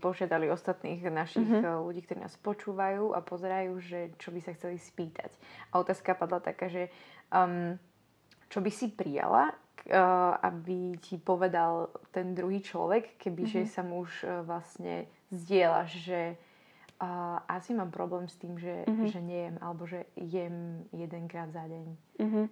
[0.00, 1.84] požiadali ostatných našich mm-hmm.
[1.84, 5.28] ľudí, ktorí nás počúvajú a pozerajú, že čo by sa chceli spýtať.
[5.68, 6.88] A otázka padla taká, že
[7.28, 7.76] um,
[8.48, 13.68] čo by si prijala, uh, aby ti povedal ten druhý človek, keby mm-hmm.
[13.68, 16.20] že sa mu už uh, vlastne zdieľaš, že
[17.04, 19.08] uh, asi mám problém s tým, že, mm-hmm.
[19.12, 21.86] že nejem, alebo že jem jedenkrát za deň.
[22.16, 22.46] Mm-hmm.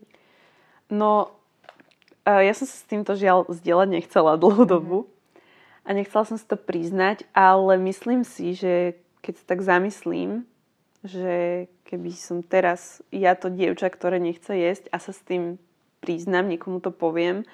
[0.90, 1.39] No,
[2.26, 4.70] ja som sa s týmto žiaľ zdieľať nechcela dlhú mhm.
[4.70, 5.86] dobu mm-hmm.
[5.86, 10.48] a nechcela som si to priznať, ale myslím si, že keď sa tak zamyslím,
[11.04, 15.56] že keby som teraz ja to dievča, ktoré nechce jesť a sa s tým
[16.00, 17.44] priznám, niekomu to poviem,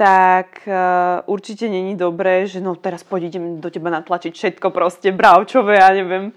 [0.00, 5.76] tak uh, určite není dobré, že no teraz poď do teba natlačiť všetko proste, bravčové,
[5.76, 6.32] ja neviem.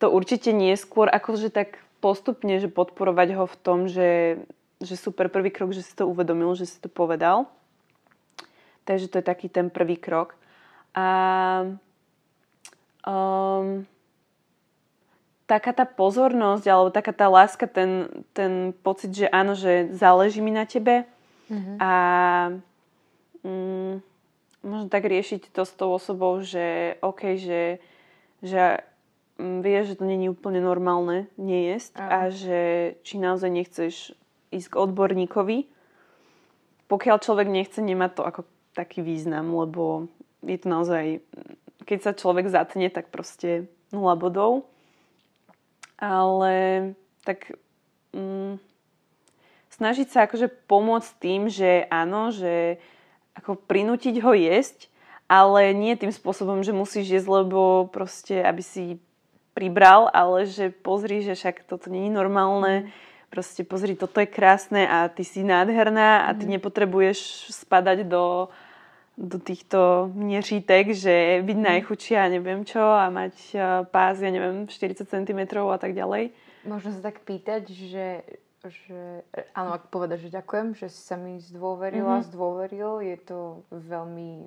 [0.00, 4.40] To určite nie skôr, akože tak postupne, že podporovať ho v tom, že
[4.82, 7.46] že super prvý krok, že si to uvedomil, že si to povedal.
[8.82, 10.34] Takže to je taký ten prvý krok.
[10.92, 11.06] A
[13.06, 13.86] um,
[15.46, 20.50] taká tá pozornosť, alebo taká tá láska, ten, ten pocit, že áno, že záleží mi
[20.50, 21.06] na tebe
[21.50, 21.76] mm-hmm.
[21.78, 21.92] a
[23.46, 24.02] um,
[24.62, 27.82] možno tak riešiť to s tou osobou, že OK, že,
[28.40, 28.82] že
[29.38, 32.60] vie, že to není úplne normálne nejesť a že
[33.02, 33.94] či naozaj nechceš
[34.52, 35.58] ísť k odborníkovi.
[36.86, 38.44] Pokiaľ človek nechce, nemá to ako
[38.76, 40.12] taký význam, lebo
[40.44, 41.04] je to naozaj,
[41.88, 44.68] keď sa človek zatne, tak proste nula bodov.
[45.96, 47.54] Ale tak
[48.12, 48.58] mm,
[49.72, 52.82] snažiť sa akože pomôcť tým, že áno, že
[53.32, 54.92] ako prinútiť ho jesť,
[55.30, 59.00] ale nie tým spôsobom, že musíš jesť, lebo proste, aby si
[59.56, 62.92] pribral, ale že pozri, že však toto nie je normálne,
[63.32, 66.60] proste pozri, toto je krásne a ty si nádherná a ty mm.
[66.60, 68.52] nepotrebuješ spadať do,
[69.16, 71.64] do týchto měřítek, že byť mm.
[71.64, 73.56] najchudšia a neviem čo a mať
[73.88, 76.36] pás, ja neviem, 40 cm a tak ďalej.
[76.68, 78.20] Možno sa tak pýtať, že,
[78.68, 79.24] že
[79.56, 82.28] áno, ak povedať, že ďakujem, že si sa mi zdôverila, mm-hmm.
[82.28, 83.38] zdôveril, je to
[83.72, 84.44] veľmi,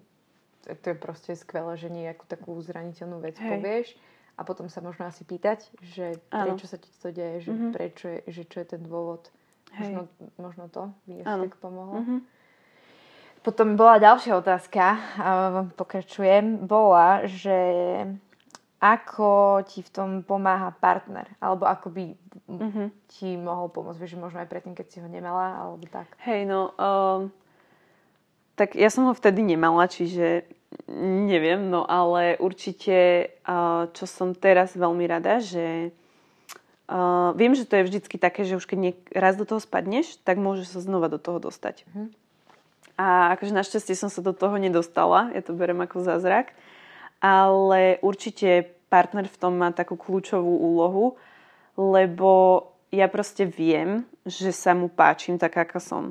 [0.69, 3.49] to je proste skvelé, že nejakú takú zraniteľnú vec Hej.
[3.49, 3.87] povieš
[4.35, 6.55] a potom sa možno asi pýtať, že ano.
[6.55, 7.71] prečo sa ti to deje, že mm-hmm.
[7.71, 9.31] prečo je, že čo je ten dôvod.
[9.75, 10.01] Možno,
[10.39, 11.99] možno to by tak pomohlo.
[11.99, 12.19] Mm-hmm.
[13.43, 14.83] Potom bola ďalšia otázka,
[15.77, 17.53] pokračujem, bola, že
[18.81, 22.03] ako ti v tom pomáha partner, alebo ako by
[22.49, 22.87] mm-hmm.
[23.05, 26.09] ti mohol pomôcť, vieš, možno aj predtým, keď si ho nemala, alebo tak.
[26.25, 27.29] Hej, no, um,
[28.55, 30.47] tak ja som ho vtedy nemala, čiže
[31.25, 33.29] neviem, no ale určite,
[33.93, 35.91] čo som teraz veľmi rada, že
[36.89, 40.21] uh, viem, že to je vždycky také, že už keď niek- raz do toho spadneš,
[40.21, 41.85] tak môžeš sa znova do toho dostať.
[41.93, 42.09] Mm.
[42.95, 46.55] A akože našťastie som sa do toho nedostala, ja to berem ako zázrak,
[47.19, 51.19] ale určite partner v tom má takú kľúčovú úlohu,
[51.75, 52.63] lebo
[52.95, 56.03] ja proste viem, že sa mu páčim tak, ako som.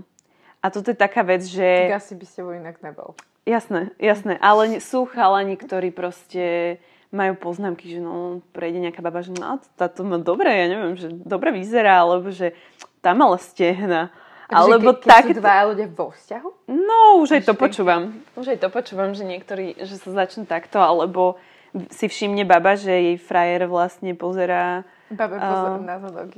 [0.60, 1.88] A toto je taká vec, že...
[1.88, 3.16] Tak asi by ste bol inak nebol.
[3.44, 4.40] Jasné, jasné.
[4.40, 6.76] Ale sú chalani, ktorí proste
[7.14, 11.12] majú poznámky, že no, prejde nejaká baba, že no, táto má dobre, ja neviem, že
[11.12, 12.56] dobre vyzerá, alebo že
[13.04, 14.10] tam mala stehna.
[14.50, 15.24] Takže alebo ke, keď tak...
[15.24, 16.48] sú dva ľudia vo vzťahu?
[16.68, 18.18] No, už aj to počúvam.
[18.34, 21.38] Už aj to počúvam, že niektorí, že sa začnú takto, alebo
[21.94, 26.32] si všimne baba, že jej frajer vlastne pozerá Babe pozerá uh, na zadok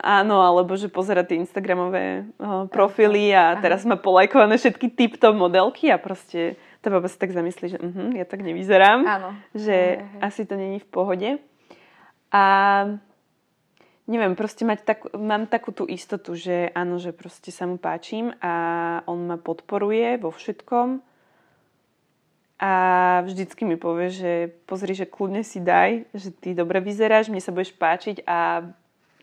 [0.00, 5.92] Áno, alebo že pozera tie Instagramové uh, profily a teraz má polajkované všetky tip-top modelky
[5.92, 9.04] a proste tá baba sa tak zamyslí, že uh-huh, ja tak nevyzerám.
[9.04, 9.28] Áno.
[9.52, 10.26] Že uh-huh.
[10.32, 11.30] asi to není v pohode.
[12.32, 12.44] A
[14.06, 18.32] neviem, proste mať tak, mám takú tú istotu, že áno, že proste sa mu páčim
[18.40, 18.54] a
[19.04, 21.02] on ma podporuje vo všetkom.
[22.56, 22.72] A
[23.28, 24.32] vždycky mi povie, že
[24.64, 28.64] pozri, že kľudne si daj, že ty dobre vyzeráš, mne sa budeš páčiť a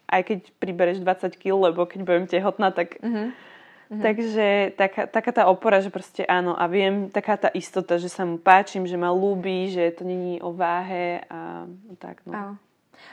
[0.05, 3.01] aj keď pribereš 20 kg, lebo keď budem tehotná, tak...
[3.01, 3.53] Mm-hmm.
[3.93, 8.25] Takže taká, taká tá opora, že proste áno a viem, taká tá istota, že sa
[8.25, 11.69] mu páčim, že ma ľúbi, že to není o váhe a
[12.01, 12.57] tak no.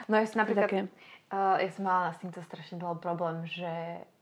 [0.09, 0.89] No ja som napríklad, také.
[1.29, 3.69] Uh, ja som mala s týmto strašne dlho problém, že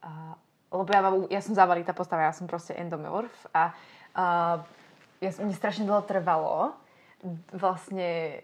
[0.03, 0.35] uh,
[0.69, 3.73] lebo ja, mám, ja som závalitá postava, ja som proste endomorf a
[4.13, 4.61] uh,
[5.19, 6.75] ja, mne strašne dlho trvalo
[7.51, 8.39] vlastne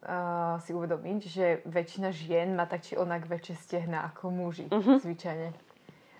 [0.00, 4.96] uh, si uvedomiť, že väčšina žien má tak či onak väčšie stehna ako muži, uh-huh.
[5.04, 5.52] zvyčajne.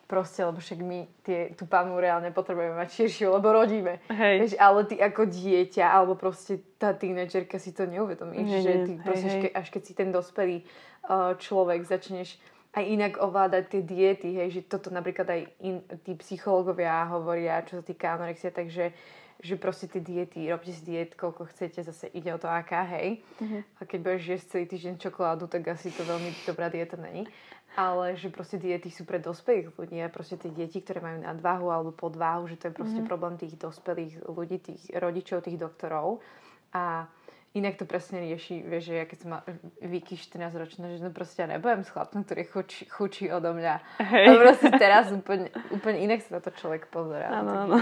[0.06, 3.98] Proste, lebo však my tie, tú panu reálne potrebujeme mať širšiu, lebo rodíme.
[4.06, 4.36] Hej.
[4.38, 9.02] Vieš, ale ty ako dieťa, alebo proste tá tínedžerka si to neuvedomíš, že ty hej,
[9.02, 9.50] proste, hej.
[9.50, 12.38] až keď si ten dospelý uh, človek začneš
[12.76, 17.80] aj inak ovládať tie diety, hej, že toto napríklad aj in, tí psychológovia hovoria, čo
[17.80, 18.92] sa týka anorexia, takže
[19.40, 23.20] že proste tie diety, robte si diet, koľko chcete, zase ide o to aká, hej.
[23.40, 23.60] Uh-huh.
[23.78, 27.28] A keď budeš jesť celý týždeň čokoládu, tak asi to veľmi dobrá dieta není.
[27.76, 31.68] Ale že proste diety sú pre dospelých ľudí a proste tie deti, ktoré majú nadváhu
[31.68, 33.12] alebo podváhu, že to je proste uh-huh.
[33.12, 36.24] problém tých dospelých ľudí, tých rodičov, tých doktorov.
[36.72, 37.04] A
[37.52, 39.42] inak to presne rieši, vieš, že ja keď som mal
[39.84, 43.74] Vicky 14 ročná, že no proste ja nebudem s chlapom, ktorý chučí, chučí odo mňa.
[44.00, 44.24] Hej.
[44.28, 47.28] A proste teraz úplne, úplne inak sa na to človek pozerá.
[47.32, 47.76] Áno, áno.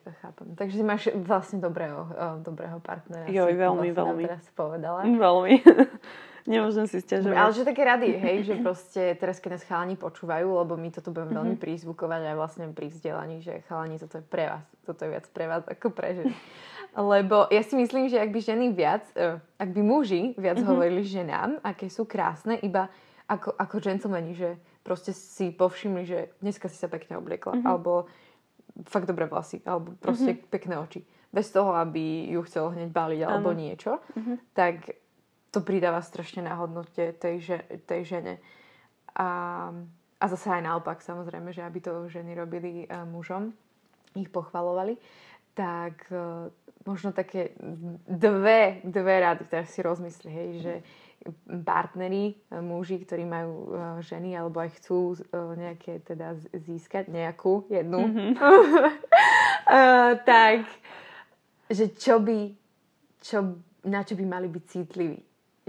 [0.00, 0.56] Chápem.
[0.56, 3.28] Takže máš vlastne dobrého, uh, dobrého partnera.
[3.28, 4.22] Jo, veľmi, vlastne veľmi.
[4.24, 4.98] Teraz povedala.
[5.04, 5.54] Veľmi.
[6.48, 7.36] Nemôžem si stiažovať.
[7.36, 11.12] Ale že také rady, hej, že proste teraz keď nás chalani počúvajú, lebo my toto
[11.12, 11.64] budeme veľmi mm-hmm.
[11.68, 14.64] prízvukovať aj vlastne pri vzdelaní, že chalani, toto je pre vás.
[14.88, 16.32] Toto je viac pre vás ako pre ženy.
[16.96, 20.70] Lebo ja si myslím, že ak by ženy viac, uh, ak by muži viac mm-hmm.
[20.72, 22.88] hovorili ženám, aké sú krásne, iba
[23.30, 27.68] ako, ako gentlemani, že proste si povšimli, že dneska si sa pekne obliekla, mm-hmm.
[27.68, 28.10] alebo
[28.86, 30.50] fakt dobré vlasy, alebo proste mm-hmm.
[30.52, 31.00] pekné oči.
[31.30, 33.60] Bez toho, aby ju chcel hneď báliť alebo ano.
[33.60, 34.36] niečo, mm-hmm.
[34.54, 34.98] tak
[35.50, 38.34] to pridáva strašne na hodnote tej, že, tej žene.
[39.14, 39.28] A,
[40.22, 43.50] a zase aj naopak, samozrejme, že aby to ženy robili uh, mužom,
[44.14, 44.98] ich pochvalovali,
[45.54, 46.50] tak uh,
[46.86, 47.54] možno také
[48.06, 50.74] dve, dve rady, ktoré si rozmysli, hej, že
[51.64, 53.68] partneri, muži, ktorí majú uh,
[54.00, 58.30] ženy alebo aj chcú uh, nejaké teda získať nejakú jednu, mm-hmm.
[60.30, 60.64] tak
[61.70, 62.50] že čo by,
[63.22, 65.20] čo, na čo by mali byť citliví.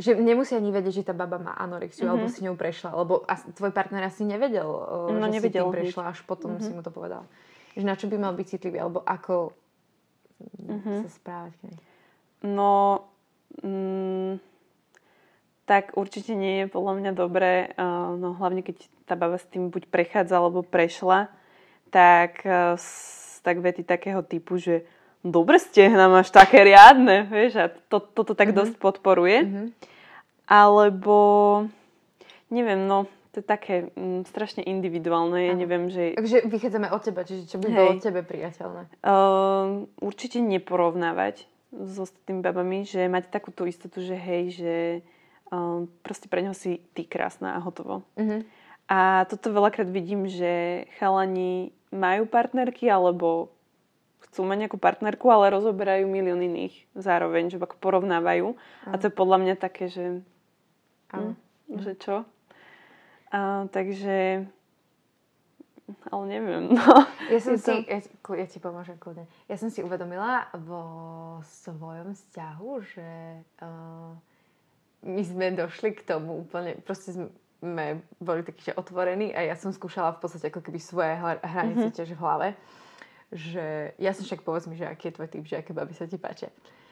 [0.02, 2.16] Že nemusia ani vedieť, že tá baba má anorexiu mm-hmm.
[2.18, 5.76] alebo si ňou prešla, lebo as, tvoj partner asi nevedel, no, že nevedel si tým
[5.78, 6.66] prešla, až potom mm-hmm.
[6.66, 7.28] si mu to povedal.
[7.78, 9.54] Že na čo by mal byť citlivý, alebo ako
[10.64, 10.98] mm-hmm.
[11.06, 11.54] sa správať?
[12.42, 13.06] No,
[13.62, 14.51] mm,
[15.66, 19.70] tak určite nie je podľa mňa dobré, uh, no hlavne keď tá baba s tým
[19.70, 21.30] buď prechádza alebo prešla,
[21.94, 22.80] tak, uh,
[23.46, 24.84] tak vety takého typu, že
[25.22, 28.60] dobre stehna máš také riadne, vieš, a to, toto tak mm-hmm.
[28.60, 29.40] dosť podporuje.
[29.46, 29.68] Mm-hmm.
[30.52, 31.18] Alebo,
[32.52, 36.20] neviem, no, to je také mm, strašne individuálne, ja neviem, že...
[36.20, 37.78] Takže vychádzame od teba, čiže čo by Hej.
[37.78, 38.82] bolo tebe priateľné?
[39.00, 44.74] Uh, určite neporovnávať s ostatnými babami, že mať takú tú istotu, že hej, že
[45.52, 48.08] uh, proste pre neho si ty krásna a hotovo.
[48.18, 48.42] Uh-huh.
[48.92, 53.52] A toto veľakrát vidím, že chalani majú partnerky alebo
[54.28, 58.56] chcú mať nejakú partnerku, ale rozoberajú milión iných zároveň, že ako porovnávajú.
[58.56, 58.92] Uh-huh.
[58.92, 60.24] A to je podľa mňa také, že...
[61.12, 61.36] Hm,
[61.68, 62.24] že čo?
[63.32, 64.48] A, takže
[66.12, 66.72] ale neviem.
[66.72, 66.88] No.
[67.28, 67.84] Ja som si, to...
[67.84, 68.00] ja,
[68.40, 69.28] ja ti pomôžem kľudne.
[69.52, 70.84] Ja som si uvedomila vo
[71.64, 73.10] svojom vzťahu, že
[73.64, 74.16] uh,
[75.02, 77.14] my sme došli k tomu úplne, proste
[77.62, 81.90] sme boli takí, že otvorení a ja som skúšala v podstate ako keby svoje hranice
[81.90, 81.98] mm-hmm.
[81.98, 82.48] tiež v hlave.
[83.32, 83.66] Že
[84.02, 86.18] ja som však povedz mi, že aký je tvoj typ, že aké baby sa ti
[86.18, 86.50] páčia.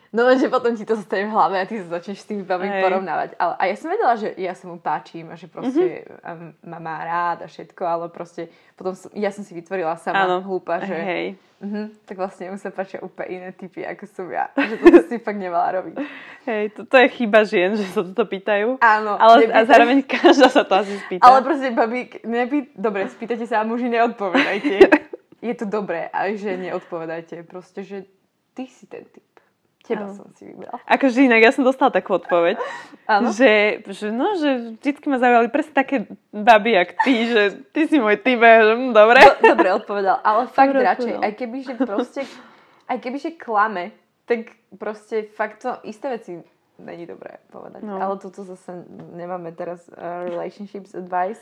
[0.09, 2.81] No lenže potom ti to zostane v hlave a ty sa začneš s tými babami
[2.81, 3.37] porovnávať.
[3.37, 6.65] Ale, a ja som vedela, že ja sa mu páčim a že proste mm-hmm.
[6.65, 10.41] ma má rád a všetko, ale proste potom som, ja som si vytvorila sama ano.
[10.41, 11.25] hlúpa, že Hej.
[11.59, 14.47] Uh-huh, tak vlastne mu sa páčia úplne iné typy, ako som ja.
[14.55, 15.99] Že to si fakt nemala robiť.
[16.47, 18.79] Hej, toto je chyba žien, že sa toto pýtajú.
[18.79, 19.19] Áno.
[19.19, 19.59] Ale nepýtaj.
[19.59, 21.21] a zároveň každá sa to asi spýta.
[21.21, 22.71] Ale proste, babi, nepý...
[22.73, 24.75] dobre, spýtajte sa a muži neodpovedajte.
[25.51, 27.43] je to dobré, aj že neodpovedajte.
[27.43, 28.07] Proste, že
[28.55, 29.28] ty si ten typ.
[29.79, 30.13] Teba ano.
[30.13, 30.75] som si vybral.
[30.85, 32.59] Akože inak ja som dostala takú odpoveď,
[33.31, 35.95] že, že, no, že vždy ma zaujali presne také
[36.29, 39.23] baby, jak ty, že ty si môj typ, že hm, dobre.
[39.23, 41.25] Do, dobre odpovedal, ale fakt dobre radšej, odpovedal.
[41.25, 42.21] aj keby, že proste,
[42.91, 43.83] aj keby, že klame,
[44.29, 46.37] tak proste fakt to isté veci
[46.79, 47.83] není dobré povedať.
[47.83, 47.99] No.
[47.99, 51.41] Ale toto zase nemáme teraz uh, relationships advice,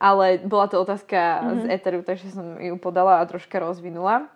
[0.00, 1.60] ale bola to otázka mm-hmm.
[1.60, 4.26] z Eteru, takže som ju podala a troška rozvinula.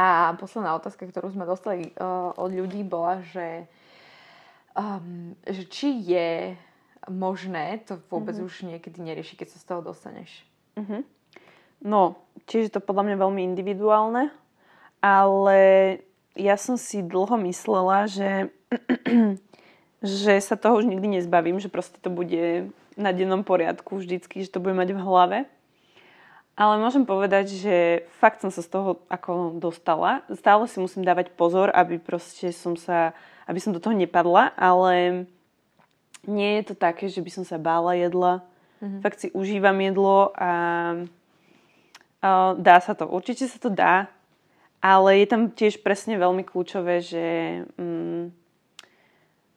[0.00, 3.68] A posledná otázka, ktorú sme dostali uh, od ľudí, bola, že,
[4.72, 6.56] um, že či je
[7.12, 8.48] možné to vôbec mm-hmm.
[8.48, 10.32] už niekedy neriešiť, keď sa z toho dostaneš.
[10.80, 11.04] Mm-hmm.
[11.84, 12.16] No,
[12.48, 14.32] čiže to podľa mňa veľmi individuálne,
[15.04, 15.60] ale
[16.32, 18.48] ja som si dlho myslela, že,
[20.24, 24.52] že sa toho už nikdy nezbavím, že proste to bude na dennom poriadku vždycky, že
[24.52, 25.38] to bude mať v hlave.
[26.60, 30.20] Ale môžem povedať, že fakt som sa z toho ako dostala.
[30.28, 33.16] Stále si musím dávať pozor, aby proste som sa,
[33.48, 35.24] aby som do toho nepadla, ale
[36.28, 38.44] nie je to také, že by som sa bála jedla.
[38.84, 39.00] Mm-hmm.
[39.00, 40.52] Fakt si užívam jedlo a,
[42.20, 43.08] a dá sa to.
[43.08, 44.12] Určite sa to dá,
[44.84, 47.24] ale je tam tiež presne veľmi kľúčové, že
[47.80, 48.36] mm,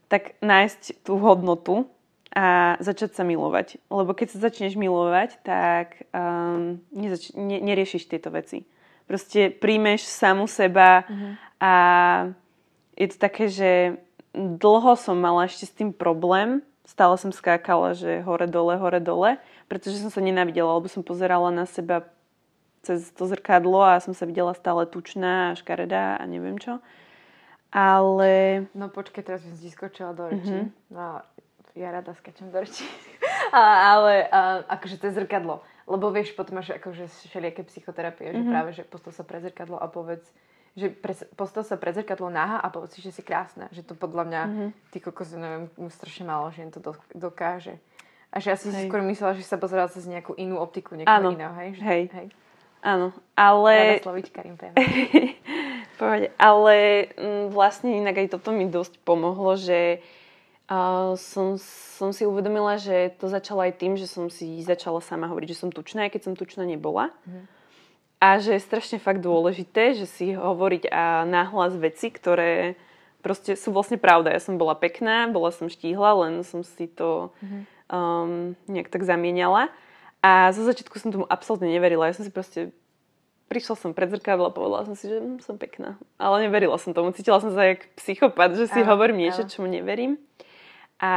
[0.07, 1.83] tak nájsť tú hodnotu
[2.33, 3.77] a začať sa milovať.
[3.93, 8.65] Lebo keď sa začneš milovať, tak um, nezač- ne- neriešiš tieto veci.
[9.05, 11.31] Proste príjmeš samu seba uh-huh.
[11.61, 11.73] a
[12.97, 13.71] je to také, že
[14.33, 16.65] dlho som mala ešte s tým problém.
[16.83, 19.37] Stále som skákala, že hore, dole, hore, dole,
[19.69, 22.09] pretože som sa nenávidela, lebo som pozerala na seba
[22.83, 26.83] cez to zrkadlo a som sa videla stále tučná a škaredá a neviem čo.
[27.73, 28.65] Ale...
[28.77, 30.45] No počkej, teraz som si skočila do reči.
[30.45, 30.93] Mm-hmm.
[30.93, 31.25] No,
[31.73, 32.85] ja rada skačem do rečí.
[33.53, 35.61] ale a, akože to je zrkadlo.
[35.89, 38.39] Lebo vieš, potom máš akože všelijaké psychoterapie, mm-hmm.
[38.39, 38.51] že mhm.
[38.51, 40.25] práve, že postav sa pre zrkadlo a povedz,
[40.73, 43.69] že pre, postav sa pred zrkadlo náha a povedz si, že si krásna.
[43.69, 44.69] Že to podľa mňa, mm-hmm.
[44.89, 47.77] ty kokos, neviem, strašne málo žien to do, dokáže.
[48.33, 48.89] A že ja si hej.
[48.89, 51.69] skôr myslela, že sa pozerala cez nejakú inú optiku, niekoho iného, hej?
[51.77, 52.03] Že, hej.
[52.09, 52.27] hej.
[52.81, 54.01] Áno, ale...
[54.01, 54.41] Rada slovička,
[56.01, 56.33] Pohode.
[56.41, 56.75] Ale
[57.13, 60.01] m, mm, vlastne inak aj toto mi dosť pomohlo, že
[61.19, 61.59] Som,
[61.99, 65.59] som si uvedomila, že to začalo aj tým, že som si začala sama hovoriť, že
[65.59, 67.11] som tučná, aj keď som tučná nebola.
[67.27, 67.45] Mm.
[68.23, 72.79] A že je strašne fakt dôležité, že si hovoriť a nahlas veci, ktoré
[73.19, 74.31] proste sú vlastne pravda.
[74.31, 77.61] Ja som bola pekná, bola som štíhla, len som si to mm.
[77.91, 78.31] um,
[78.71, 79.67] nejak tak zamieniala.
[80.23, 82.07] A zo začiatku som tomu absolútne neverila.
[82.07, 82.71] Ja som si proste
[83.51, 85.99] prišla som pred zrkadlo a povedala som si, že hm, som pekná.
[86.15, 87.11] Ale neverila som tomu.
[87.11, 90.15] Cítila som sa jak psychopat, že si áno, hovorím niečo, čomu neverím
[91.03, 91.11] a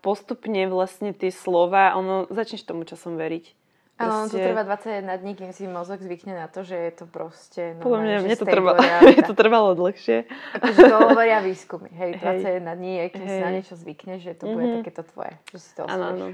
[0.00, 3.60] postupne vlastne tie slova, ono začneš tomu časom veriť.
[4.00, 7.76] Áno, to trvá 21 dní, kým si mozog zvykne na to, že je to proste...
[7.76, 8.72] No, Podľa mňa, mne to, trvá,
[9.04, 10.26] mne to trvalo dlhšie.
[10.56, 12.76] Akože to hovoria výskumy, hej, 21 hej.
[12.80, 13.36] dní, kým hej.
[13.36, 14.78] si na niečo zvykne, že to bude mm-hmm.
[14.80, 16.26] takéto tvoje, že si to Áno, áno.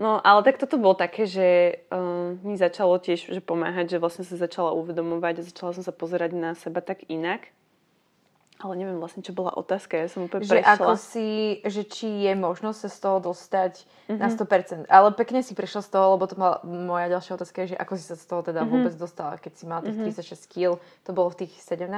[0.00, 4.26] No, ale tak toto bolo také, že uh, mi začalo tiež že pomáhať, že vlastne
[4.26, 7.46] sa začala uvedomovať a začala som sa pozerať na seba tak inak.
[8.62, 10.78] Ale neviem vlastne, čo bola otázka, ja som úplne že prešla.
[10.78, 14.22] ako si, že či je možnosť sa z toho dostať mm-hmm.
[14.22, 14.86] na 100%.
[14.86, 17.92] Ale pekne si prišla z toho, lebo to bola moja ďalšia otázka, je, že ako
[17.98, 18.70] si sa z toho teda mm-hmm.
[18.70, 20.46] vôbec dostala, keď si mala tých mm-hmm.
[20.46, 21.90] 36 kg, to bolo v tých 17?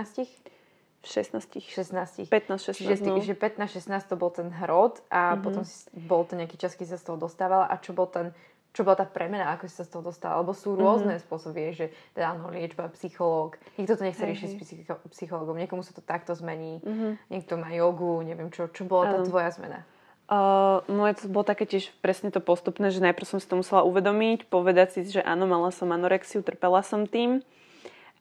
[1.05, 1.61] 16.
[1.61, 2.33] 16.
[2.33, 2.81] 15, 16.
[2.81, 3.21] Čiže, no.
[3.21, 5.45] že 15, 16 to bol ten hrod a mm-hmm.
[5.45, 8.33] potom si, bol to nejaký čas, keď sa z toho dostávala a čo bol ten
[8.75, 11.31] čo bola tá premena, ako si sa z toho dostala, lebo sú rôzne mm-hmm.
[11.31, 14.59] spôsoby, že teda áno, liečba, psychológ, niekto to nechce hey, riešiť hey.
[14.59, 17.13] s psychológom, niekomu sa to takto zmení, mm-hmm.
[17.31, 19.87] niekto má jogu, neviem čo, čo bola tá tvoja zmena?
[20.27, 23.87] Uh, no to bolo také tiež presne to postupné, že najprv som si to musela
[23.87, 27.47] uvedomiť, povedať si, že áno, mala som anorexiu, trpela som tým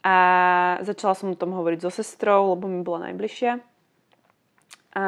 [0.06, 0.16] a
[0.86, 3.73] začala som o tom hovoriť so sestrou, lebo mi bola najbližšia
[4.94, 5.06] a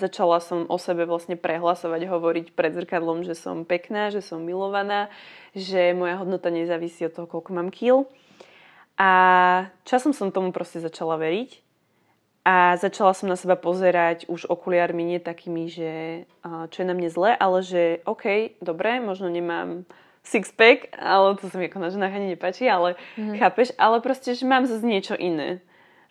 [0.00, 5.12] začala som o sebe vlastne prehlasovať, hovoriť pred zrkadlom, že som pekná, že som milovaná,
[5.52, 8.08] že moja hodnota nezávisí od toho, koľko mám kýl.
[8.96, 9.10] A
[9.84, 11.60] časom som tomu proste začala veriť
[12.48, 16.24] a začala som na seba pozerať už okuliármi nie takými, že
[16.72, 19.84] čo je na mne zle, ale že OK, dobre, možno nemám
[20.24, 23.36] six-pack, ale to sa mi ako na ženách ani nepáči, ale mm-hmm.
[23.36, 25.60] chápeš, ale proste, že mám zase niečo iné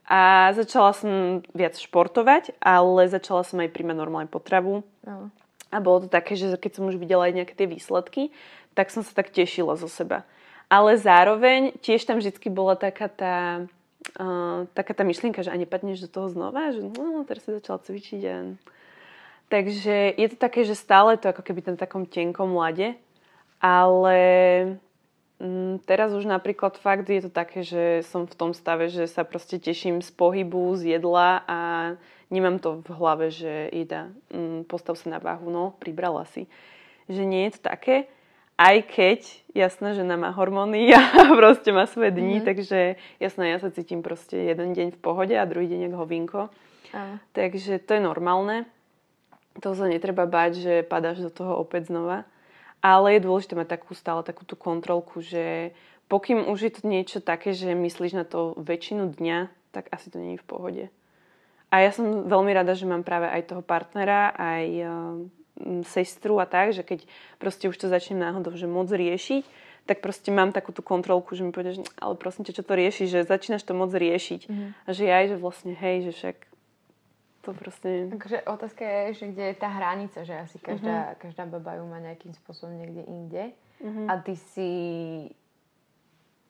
[0.09, 4.81] a začala som viac športovať, ale začala som aj príjmať normálne potravu.
[5.05, 5.29] No.
[5.69, 8.33] A bolo to také, že keď som už videla aj nejaké tie výsledky,
[8.73, 10.25] tak som sa tak tešila zo seba.
[10.65, 13.37] Ale zároveň tiež tam vždy bola taká tá,
[14.17, 17.77] uh, taká tá myšlienka, že ani nepadneš do toho znova, že no, teraz si začala
[17.77, 18.21] cvičiť.
[18.25, 18.35] A...
[19.53, 22.97] Takže je to také, že stále to ako keby ten takom tenkom lade,
[23.61, 24.17] ale
[25.87, 29.55] teraz už napríklad fakt je to také, že som v tom stave, že sa proste
[29.55, 31.59] teším z pohybu, z jedla a
[32.27, 36.51] nemám to v hlave, že Ida, mm, postav sa na váhu, no, pribrala si.
[37.07, 38.11] Že nie je to také,
[38.59, 39.19] aj keď
[39.55, 40.99] jasná žena má hormóny a
[41.39, 42.45] proste má svoje dni, mm.
[42.45, 46.39] takže jasné, ja sa cítim proste jeden deň v pohode a druhý deň ako hovinko.
[46.91, 47.23] A.
[47.31, 48.67] Takže to je normálne.
[49.63, 52.27] To sa netreba báť, že padáš do toho opäť znova.
[52.79, 55.75] Ale je dôležité mať takú stále takú tú kontrolku, že
[56.07, 60.17] pokým už je to niečo také, že myslíš na to väčšinu dňa, tak asi to
[60.17, 60.85] nie je v pohode.
[61.69, 64.89] A ja som veľmi rada, že mám práve aj toho partnera, aj uh,
[65.85, 67.05] sestru a tak, že keď
[67.37, 71.41] proste už to začnem náhodou, že moc riešiť, tak proste mám takú tú kontrolku, že
[71.41, 74.41] mi povedia, že ale prosím ťa, čo to rieši, že začínaš to moc riešiť.
[74.45, 74.69] Mm-hmm.
[74.85, 76.37] A že aj, že vlastne hej, že však
[77.49, 77.89] to proste...
[78.13, 81.19] Takže otázka je, že kde je tá hranica, že asi každá, mm-hmm.
[81.25, 83.43] každá baba ju má nejakým spôsobom niekde inde.
[83.81, 84.05] Mm-hmm.
[84.05, 84.69] A ty si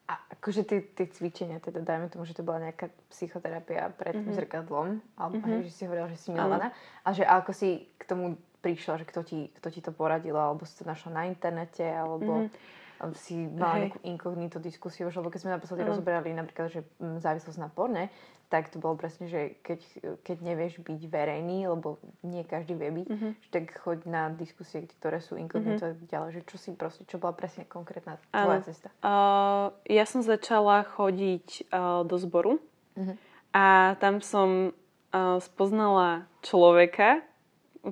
[0.09, 4.35] a akože tie, tie cvičenia, teda dajme tomu, že to bola nejaká psychoterapia pred mm-hmm.
[4.35, 5.63] zrkadlom, alebo mm-hmm.
[5.63, 6.73] že si hovorila, že si milovaná.
[7.05, 10.65] A že ako si k tomu prišla, že kto ti, kto ti to poradil, alebo
[10.65, 12.49] si to našla na internete, alebo...
[12.49, 12.77] Mm-hmm
[13.15, 15.89] si mala nejakú inkognito diskusiu, lebo keď sme naposledy mm.
[15.89, 18.11] rozoberali napríklad, že mm, závislosť na porne,
[18.49, 19.79] tak to bolo presne, že keď,
[20.25, 23.31] keď nevieš byť verejný, lebo nie každý vie byť, mm-hmm.
[23.53, 26.09] tak choď na diskusie, ktoré sú inkognito mm-hmm.
[26.09, 28.89] ďalej, že čo si proste, čo bola presne konkrétna tvoja cesta?
[29.05, 32.57] Uh, ja som začala chodiť uh, do zboru
[32.97, 33.15] mm-hmm.
[33.53, 37.21] a tam som uh, spoznala človeka,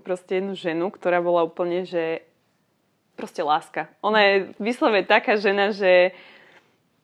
[0.01, 2.26] proste jednu ženu, ktorá bola úplne, že
[3.17, 3.89] proste láska.
[4.05, 6.13] Ona je vyslovene taká žena, že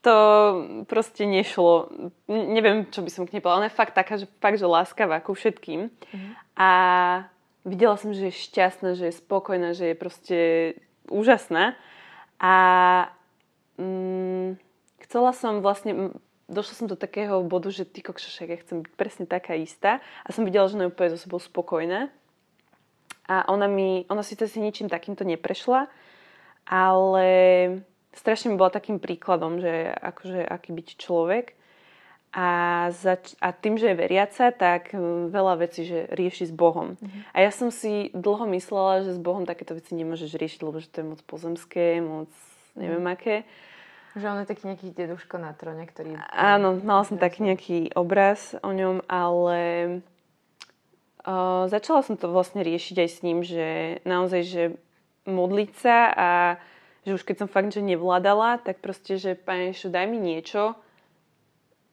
[0.04, 0.16] to
[0.84, 1.88] proste nešlo.
[2.28, 3.66] Neviem, čo by som k nej povedala.
[3.66, 5.88] Ona je fakt taká, že fakt, že láskavá ku všetkým.
[5.88, 6.32] Mm-hmm.
[6.60, 6.70] A
[7.64, 10.38] videla som, že je šťastná, že je spokojná, že je proste
[11.08, 11.72] úžasná.
[12.36, 12.54] A
[13.80, 14.60] mm,
[15.08, 16.12] chcela som vlastne,
[16.52, 20.04] došla som do takého bodu, že ty kokšošek, ja chcem byť presne taká istá.
[20.28, 22.12] A som videla, že ona je úplne so sebou spokojná.
[23.28, 25.88] A ona mi, ona síce si ničím takýmto neprešla,
[26.68, 27.28] ale
[28.12, 31.56] strašne mi bola takým príkladom, že akože aký byť človek.
[32.34, 36.98] A, zač- a tým, že je veriaca, tak hm, veľa vecí, že rieši s Bohom.
[36.98, 37.22] Mm-hmm.
[37.30, 40.90] A ja som si dlho myslela, že s Bohom takéto veci nemôžeš riešiť, lebo že
[40.90, 42.26] to je moc pozemské, moc
[42.74, 43.14] neviem mm-hmm.
[43.14, 43.36] aké.
[44.18, 46.18] Že on je taký nejaký deduško na trone, ktorý...
[46.34, 49.58] Áno, mala som taký nejaký obraz o ňom, ale
[51.24, 54.62] uh, začala som to vlastne riešiť aj s ním, že naozaj, že
[55.24, 56.30] modliť sa a
[57.04, 60.72] že už keď som fakt, že nevládala, tak proste, že Pane Ježišu, daj mi niečo,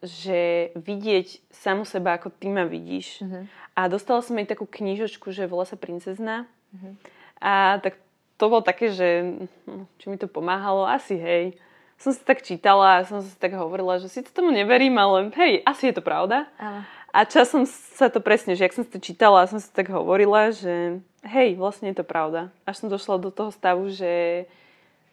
[0.01, 3.21] že vidieť samu seba, ako ty ma vidíš.
[3.21, 3.45] Uh-huh.
[3.77, 6.49] A dostala som aj takú knižočku, že volá sa Princezna.
[6.73, 6.95] Uh-huh.
[7.43, 7.99] A tak
[8.41, 9.38] to bolo také, že
[9.69, 11.53] hm, či mi to pomáhalo, asi hej.
[12.01, 15.29] Som si tak čítala a som si tak hovorila, že si to tomu neverím, ale
[15.38, 16.49] hej, asi je to pravda.
[16.57, 16.82] Uh-huh.
[17.12, 20.55] A časom sa to presne, že ak som si to čítala, som si tak hovorila,
[20.55, 22.55] že hej, vlastne je to pravda.
[22.64, 24.47] Až som došla do toho stavu, že,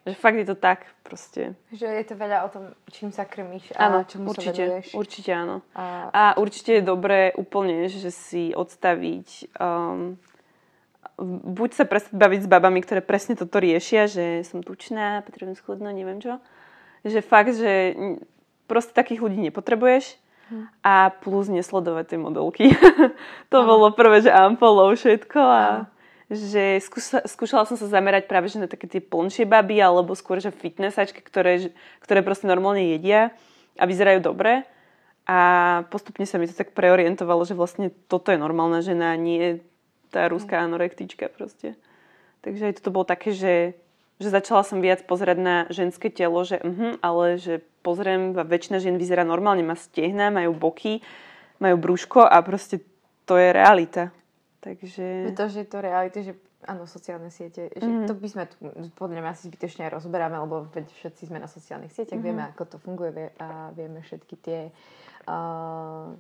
[0.07, 1.59] že fakt je to tak proste.
[1.75, 4.87] Že je to veľa o tom, čím sa krmíš a áno, čomu určite, sa venuješ.
[4.95, 5.57] Určite áno.
[5.75, 5.85] A...
[6.15, 10.15] a určite je dobré úplne, že si odstaviť um,
[11.19, 15.95] buď sa prestať baviť s babami, ktoré presne toto riešia, že som tučná, potrebujem schudnúť,
[15.99, 16.39] neviem čo.
[17.03, 17.99] Že fakt, že
[18.71, 20.15] proste takých ľudí nepotrebuješ
[20.81, 22.65] a plus nesledovať tie modelky.
[23.53, 23.69] to Aha.
[23.69, 25.81] bolo prvé, že unfollow všetko a Aha.
[26.33, 30.41] že skúša, skúšala som sa zamerať práve že na také tie plnšie baby alebo skôr,
[30.41, 33.37] že fitnessačky, ktoré, ktoré proste normálne jedia
[33.77, 34.65] a vyzerajú dobre.
[35.29, 35.39] A
[35.93, 39.61] postupne sa mi to tak preorientovalo, že vlastne toto je normálna žena, nie
[40.09, 41.77] tá ruská anorektička proste.
[42.41, 43.77] Takže aj toto bolo také, že
[44.19, 49.01] že začala som viac pozerať na ženské telo, že uh-huh, ale že pozriem, väčšina žien
[49.01, 51.01] vyzerá normálne, má stehna, majú boky,
[51.57, 52.85] majú brúško a proste
[53.25, 54.13] to je realita.
[54.61, 55.33] Takže...
[55.33, 56.37] To, že to realita, že
[56.69, 58.05] áno, sociálne siete, že mm-hmm.
[58.05, 58.57] to by sme tu
[58.93, 62.29] podľa mňa asi zbytočne aj rozoberáme, lebo všetci sme na sociálnych sieťach, mm-hmm.
[62.29, 64.61] vieme, ako to funguje a vieme všetky tie
[65.25, 66.13] uh,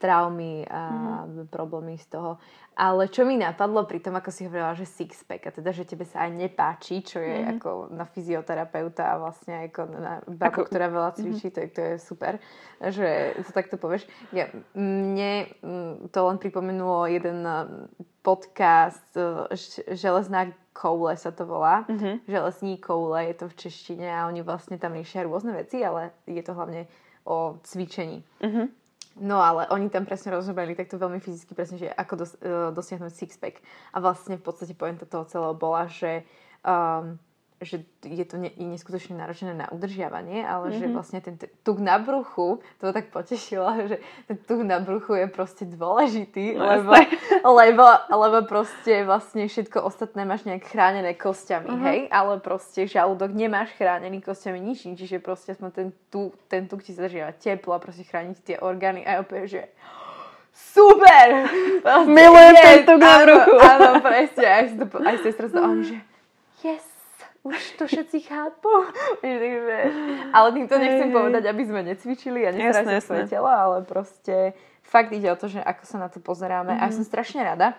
[0.00, 1.52] traumy a mm-hmm.
[1.52, 2.40] problémy z toho.
[2.80, 6.08] Ale čo mi napadlo pri tom, ako si hovorila, že six-pack, a teda, že tebe
[6.08, 7.52] sa aj nepáči, čo je mm-hmm.
[7.60, 10.72] ako na fyzioterapeuta a vlastne ako na babu, ako...
[10.72, 11.68] ktorá veľa cvičí, mm-hmm.
[11.68, 12.32] to, to je super,
[12.80, 14.08] že to takto povieš.
[14.32, 15.52] Ja, mne
[16.08, 17.44] to len pripomenulo jeden
[18.24, 19.12] podcast
[19.92, 21.84] Železná koule sa to volá.
[21.84, 22.14] Mm-hmm.
[22.24, 26.40] Železní koule je to v češtine a oni vlastne tam riešia rôzne veci, ale je
[26.40, 26.88] to hlavne
[27.28, 28.24] o cvičení.
[28.40, 28.66] Mm-hmm.
[29.20, 33.12] No ale oni tam presne rozoberali takto veľmi fyzicky presne, že ako dos, uh, dosiahnuť
[33.12, 33.60] six-pack.
[33.92, 36.24] A vlastne v podstate pointa toho celého bola, že
[36.64, 37.20] um,
[37.60, 40.80] že je to ne, neskutočne náročné na udržiavanie, ale mm-hmm.
[40.80, 40.94] že mhm.
[40.96, 45.26] vlastne ten tuk na bruchu, to ma tak potešilo, že ten tuk na bruchu je
[45.28, 46.96] proste dôležitý, no, lebo,
[47.60, 51.84] lebo, lebo proste vlastne všetko ostatné máš nejak chránené kostiami, uh-huh.
[51.84, 56.80] hej, ale proste žalúdok nemáš chránený kostiami ničím, čiže proste aspoň ten, tuk, ten tuk
[56.80, 59.62] ti zadržiava teplo a proste chrániť tie orgány a opäť, že
[60.72, 61.44] super!
[62.08, 63.52] Milujem ten tuk na bruchu.
[63.60, 66.00] Áno, presne, aj, aj sestra sa, že
[66.64, 66.89] yes,
[67.42, 68.68] už to všetci chápu.
[70.36, 73.00] ale týmto nechcem povedať, aby sme necvičili a jasné.
[73.00, 76.72] svoje telo, ale proste fakt ide o to, že ako sa na to pozeráme.
[76.72, 76.96] A ja Mhm.
[76.96, 77.74] som strašne rada,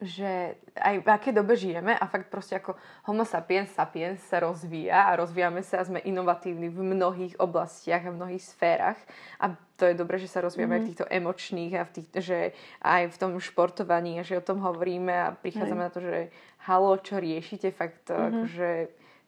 [0.00, 2.72] že aj v akej dobe žijeme a fakt proste ako
[3.04, 8.12] homo sapiens sapiens sa rozvíja a rozvíjame sa a sme inovatívni v mnohých oblastiach a
[8.12, 8.96] v mnohých sférach
[9.36, 12.38] a to je dobré, že sa rozvíjame aj v týchto emočných a v tých, že
[12.84, 16.28] aj v tom športovaní a že o tom hovoríme a prichádzame na to, že
[16.68, 18.28] halo, čo riešite, fakt mm-hmm.
[18.28, 18.70] akože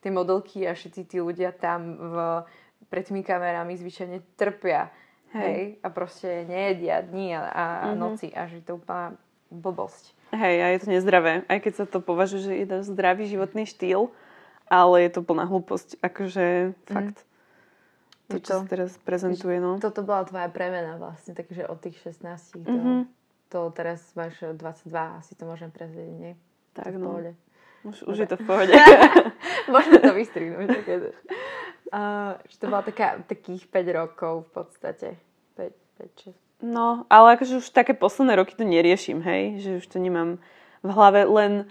[0.04, 2.16] tie modelky a všetci tí ľudia tam v,
[2.92, 4.92] pred tými kamerami zvyčajne trpia.
[5.32, 5.40] Hej.
[5.40, 5.62] Hej.
[5.80, 7.96] A proste nejedia dní a, a mm-hmm.
[7.96, 9.16] noci a že to je úplná
[9.53, 10.16] blbosť.
[10.32, 11.44] Hej, a je to nezdravé.
[11.44, 14.09] Aj keď sa to považuje, že je to zdravý životný štýl,
[14.66, 16.00] ale je to plná hlúposť.
[16.00, 17.28] Akože fakt.
[18.32, 19.76] To, Je čo to- teraz prezentuje, no.
[19.76, 23.05] Toto bola tvoja premena vlastne, takže od tých 16 to, Mhm.
[23.53, 26.32] to teraz máš 22, asi to môžem prezrieť, nie?
[26.72, 27.20] Tak no.
[27.84, 28.72] Už, už je to v pohode.
[29.74, 30.70] Môžeme to vystrihnúť.
[31.92, 35.09] Uh, že to bola taká, takých 5 rokov v podstate.
[35.59, 36.51] 5, 5 6.
[36.62, 40.38] No, ale akože už také posledné roky to neriešim, hej, že už to nemám
[40.86, 41.66] v hlave, len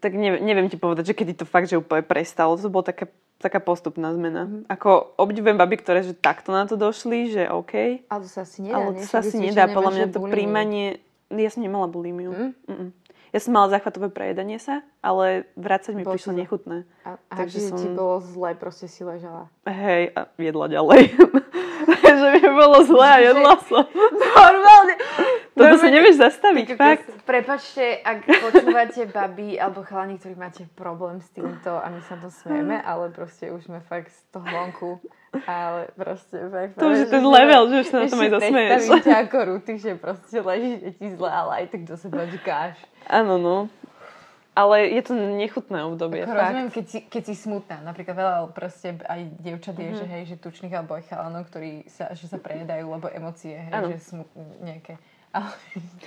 [0.00, 3.12] tak neviem, neviem ti povedať, že kedy to fakt, že úplne prestalo, to bola taká,
[3.36, 4.48] taká postupná zmena.
[4.48, 4.58] Mhm.
[4.72, 8.58] Ako obdivujem baby, ktoré že takto na to došli, že OK, Ale to sa asi
[8.64, 12.32] nedá, ale to sa asi nedá, podľa mňa to príjmanie, ja som nemala bulimiu.
[12.32, 12.52] Mm?
[12.64, 12.90] Mm-mm.
[13.30, 16.82] Ja som mala záchvatové prejedanie sa, ale vrácať mi Bolo prišlo nechutné.
[17.06, 19.46] A, a Takže ti som- bolo zle, proste si ležala.
[19.70, 21.14] Hej, a jedla ďalej.
[22.20, 23.84] že mi bolo zle a jedla som.
[24.12, 24.94] Normálne.
[25.54, 27.06] Toto sa nevieš zastaviť, fakt.
[27.28, 32.32] Prepačte, ak počúvate baby alebo chalani, ktorí máte problém s týmto a my sa to
[32.32, 34.90] smejeme, ale proste už sme fakt z toho vonku.
[35.46, 36.74] Ale proste fakt...
[36.74, 38.82] To už je ten level, že už sa na tom aj zasmeješ.
[39.06, 42.82] ťa ako ruty, že proste ležíš, je ti zle, ale aj tak do seba čakáš.
[43.06, 43.56] Áno, no.
[44.50, 46.42] Ale je to nechutné obdobie, Ako fakt.
[46.42, 47.76] rozumiem, keď si, keď si smutná.
[47.80, 49.96] Napríklad veľa proste aj dievčat je, Mhm.
[49.96, 53.72] že hej, že tučných alebo aj chalanov, ktorí sa, že sa prejedajú, lebo emócie, hej,
[53.72, 53.88] Áno.
[53.88, 54.26] že smut,
[54.60, 54.98] nejaké.
[55.30, 55.54] Ale,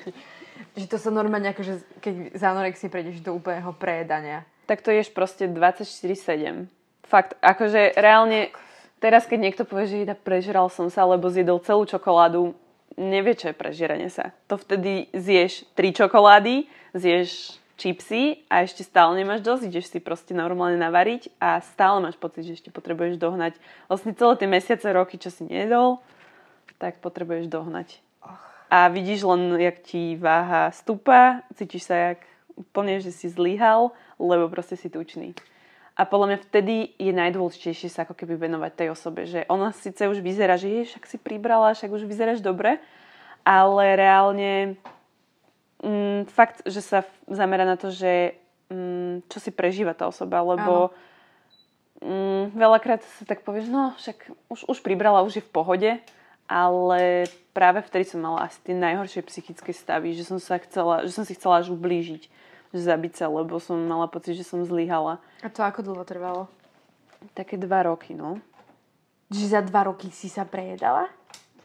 [0.76, 4.44] že to sa normálne ako, že keď z anorexie prejdeš do úplného prejedania.
[4.66, 6.68] Tak to ješ proste 24-7.
[7.04, 8.52] Fakt, akože reálne,
[9.00, 12.52] teraz keď niekto povie, že prežral som sa, lebo zjedol celú čokoládu,
[12.98, 14.34] nevie, čo je prežieranie sa.
[14.48, 20.32] To vtedy zješ tri čokolády, zješ čipsy a ešte stále nemáš dosť, ideš si proste
[20.38, 23.58] normálne navariť a stále máš pocit, že ešte potrebuješ dohnať.
[23.90, 26.00] Vlastne celé tie mesiace, roky, čo si nejedol,
[26.78, 28.00] tak potrebuješ dohnať.
[28.74, 32.26] A vidíš len, jak ti váha stúpa, cítiš sa jak
[32.58, 35.38] úplne, že si zlyhal, lebo proste si tučný.
[35.94, 40.10] A podľa mňa vtedy je najdôležitejšie sa ako keby venovať tej osobe, že ona síce
[40.10, 42.82] už vyzerá, že je, však si pribrala, však už vyzeráš dobre,
[43.46, 44.82] ale reálne
[45.86, 48.34] mm, fakt, že sa zamera na to, že
[48.74, 50.90] mm, čo si prežíva tá osoba, lebo
[52.02, 55.92] mm, veľakrát sa tak povieš, no však už, už pribrala, už je v pohode,
[56.50, 61.14] ale práve vtedy som mala asi tie najhoršie psychické stavy, že som, sa chcela, že
[61.14, 62.28] som si chcela až ublížiť,
[62.74, 65.22] že zabiť sa, lebo som mala pocit, že som zlyhala.
[65.40, 66.50] A to ako dlho trvalo?
[67.32, 68.42] Také dva roky, no.
[69.30, 71.08] Že za dva roky si sa prejedala?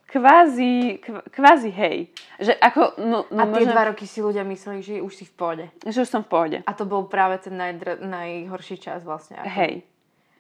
[0.07, 2.09] Kvázi, kv- kvázi hej.
[2.39, 5.25] Že ako, no, no A tie možno, dva roky si ľudia mysleli, že už si
[5.25, 5.65] v pohode.
[5.83, 6.59] že už som v pohode.
[6.65, 9.37] A to bol práve ten najdr- najhorší čas vlastne.
[9.37, 9.49] Ako...
[9.51, 9.85] Hej.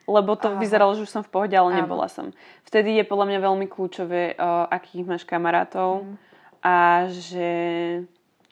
[0.09, 0.57] Lebo to Aha.
[0.57, 1.85] vyzeralo, že už som v pohode, ale Áno.
[1.85, 2.33] nebola som.
[2.65, 6.15] Vtedy je podľa mňa veľmi kľúčové, uh, akých máš kamarátov Mhm.
[6.59, 6.77] a
[7.13, 7.51] že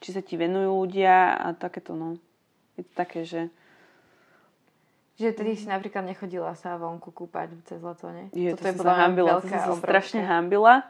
[0.07, 2.15] či sa ti venujú ľudia a takéto, no.
[2.79, 3.51] Je to také, že
[5.19, 8.31] Že tedy si napríklad nechodila sa vonku kúpať cez leto, nie?
[8.31, 10.87] je, Toto to je podľa hambila, to som strašne hambila.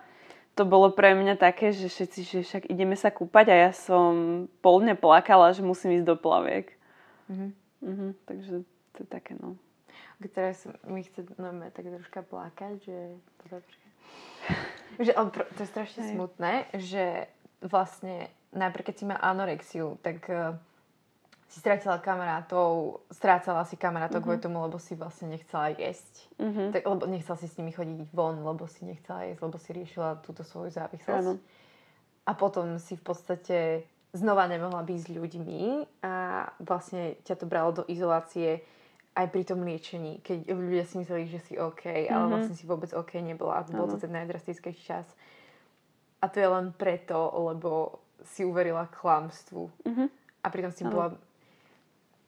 [0.61, 4.45] To bolo pre mňa také, že všetci, že však ideme sa kúpať a ja som
[4.61, 6.77] pol dňa plakala, že musím ísť do plaviek.
[7.33, 7.49] Mhm.
[7.81, 8.55] Mhm, takže
[8.93, 9.57] to je také, no.
[10.33, 12.99] Teraz mi chce no, tak troška plakať, že...
[15.01, 16.13] že ale to je strašne Hej.
[16.17, 17.29] smutné, že
[17.61, 20.57] vlastne najprv keď si má anorexiu, tak uh,
[21.47, 26.27] si stratila kamarátov, strácala si kamarátov kvôli tomu, lebo si vlastne nechcela jesť.
[26.43, 26.75] Mhm.
[26.75, 30.21] Tak, lebo nechcela si s nimi chodiť von, lebo si nechcela jesť, lebo si riešila
[30.27, 31.23] túto svoju závislosť.
[31.23, 31.39] Áno.
[32.27, 33.59] A potom si v podstate
[34.11, 35.63] znova nemohla byť s ľuďmi
[36.03, 36.15] a
[36.59, 38.65] vlastne ťa to bralo do izolácie
[39.17, 42.31] aj pri tom liečení, keď ľudia si mysleli, že si OK, ale Mhm.
[42.33, 43.63] vlastne si vôbec OK nebola.
[43.63, 45.07] A bol to ten najdrastickejší čas.
[46.21, 47.17] A to je len preto,
[47.49, 49.71] lebo si uverila klamstvu.
[49.85, 50.05] Mhm.
[50.43, 50.93] A pritom si Áno.
[50.93, 51.09] bola...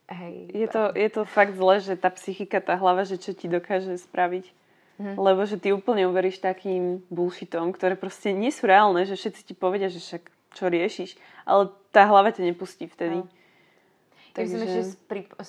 [0.09, 0.49] Hej.
[0.57, 4.01] Je to, je to fakt zle, že tá psychika, tá hlava, že čo ti dokáže
[4.01, 4.51] spraviť.
[4.99, 5.15] Mhm.
[5.15, 9.55] Lebo že ty úplne uveríš takým bullshitom, ktoré proste nie sú reálne, že všetci ti
[9.55, 10.23] povedia, že však
[10.57, 11.15] čo riešiš,
[11.45, 13.23] ale tá hlava ťa nepustí vtedy.
[13.23, 13.31] Áno.
[14.35, 14.55] Takže...
[14.55, 14.83] som ešte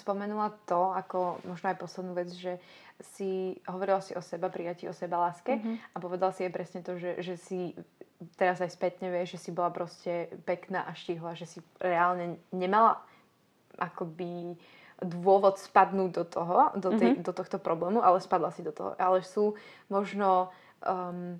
[0.01, 2.57] spomenula to, ako možno aj poslednú vec, že
[3.15, 5.75] si hovorila si o seba, prijatí o seba láske mm-hmm.
[5.93, 7.71] a povedal si aj presne to, že, že si
[8.35, 12.99] teraz aj spätne vieš, že si bola proste pekná a štihla, že si reálne nemala
[13.79, 14.59] akoby
[14.99, 17.23] dôvod spadnúť do toho, do, tej, mm-hmm.
[17.23, 18.99] do tohto problému, ale spadla si do toho.
[18.99, 19.55] Ale sú
[19.87, 20.51] možno
[20.83, 21.39] um,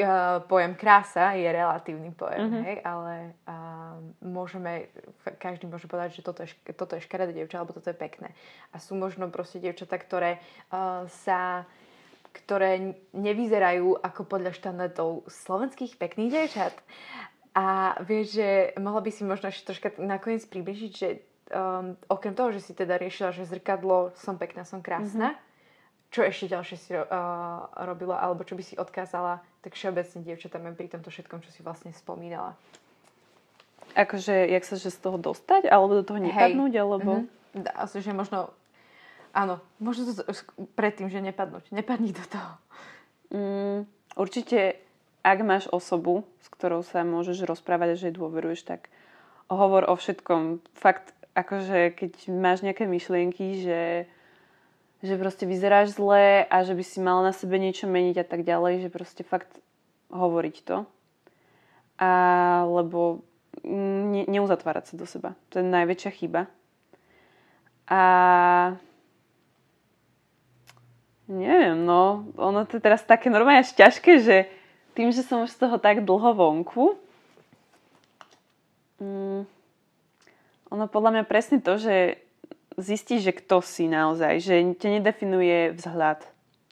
[0.00, 2.62] uh, pojem krása je relatívny pojem, mm-hmm.
[2.64, 4.88] hej, ale uh, môžeme,
[5.36, 8.32] každý môže povedať, že toto je, toto je škaredé dievča, alebo toto je pekné.
[8.72, 10.40] A sú možno proste dievčatá, ktoré
[10.72, 11.68] uh, sa
[12.32, 16.74] ktoré nevyzerajú ako podľa štandardov slovenských pekných dievčat.
[17.52, 18.48] A vieš, že
[18.80, 21.08] mohla by si možno ešte troška nakoniec približiť, že
[21.52, 25.50] um, okrem toho, že si teda riešila, že zrkadlo, som pekná, som krásna, mm-hmm
[26.12, 27.08] čo ešte ďalšie si uh,
[27.88, 31.96] robila, alebo čo by si odkázala tak všeobecne dievčatám pri tomto všetkom, čo si vlastne
[31.96, 32.52] spomínala?
[33.96, 36.82] Akože, jak sa že z toho dostať, alebo do toho nepadnúť, Hej.
[36.84, 37.10] alebo...
[37.24, 37.64] Mm-hmm.
[37.64, 38.52] Dá sa, že možno,
[39.32, 40.24] áno, možno to
[40.76, 41.72] predtým, že nepadnúť.
[41.72, 42.52] Nepadni do toho.
[43.32, 43.78] Mm,
[44.16, 44.80] určite,
[45.24, 48.92] ak máš osobu, s ktorou sa môžeš rozprávať a že jej dôveruješ, tak
[49.48, 50.64] hovor o všetkom.
[50.76, 53.80] Fakt, akože keď máš nejaké myšlienky, že
[55.02, 58.46] že proste vyzeráš zle a že by si mal na sebe niečo meniť a tak
[58.46, 59.50] ďalej, že proste fakt
[60.14, 60.86] hovoriť to.
[61.98, 62.10] A
[62.70, 63.26] lebo
[63.66, 65.34] ne, neuzatvárať sa do seba.
[65.50, 66.46] To je najväčšia chyba.
[67.90, 68.02] A
[71.32, 74.36] neviem, no, ono to je teraz také normálne až ťažké, že
[74.92, 77.00] tým, že som už z toho tak dlho vonku,
[79.00, 79.48] mm,
[80.72, 82.20] ono podľa mňa presne to, že
[82.80, 86.24] zistíš, že kto si naozaj, že ťa nedefinuje vzhľad.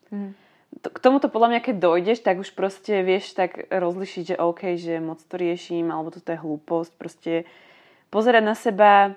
[0.09, 0.33] Mm.
[0.81, 5.03] K tomuto podľa mňa, keď dojdeš, tak už proste vieš tak rozlišiť, že OK, že
[5.03, 6.93] moc to riešim, alebo toto je hlúposť.
[6.97, 7.33] Proste
[8.09, 9.13] pozerať na seba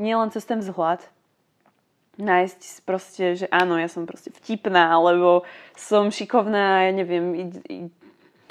[0.00, 1.04] nielen cez ten vzhľad,
[2.18, 5.46] nájsť proste, že áno, ja som proste vtipná, alebo
[5.78, 7.24] som šikovná, ja neviem,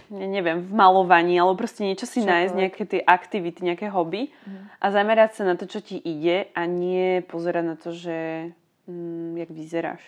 [0.09, 2.31] neviem, v malovaní, alebo proste niečo si Čokoľvek.
[2.31, 4.79] nájsť, nejaké tie aktivity, nejaké hobby mm.
[4.79, 8.49] a zamerať sa na to, čo ti ide a nie pozerať na to, že
[8.87, 10.03] mm, jak vyzeráš.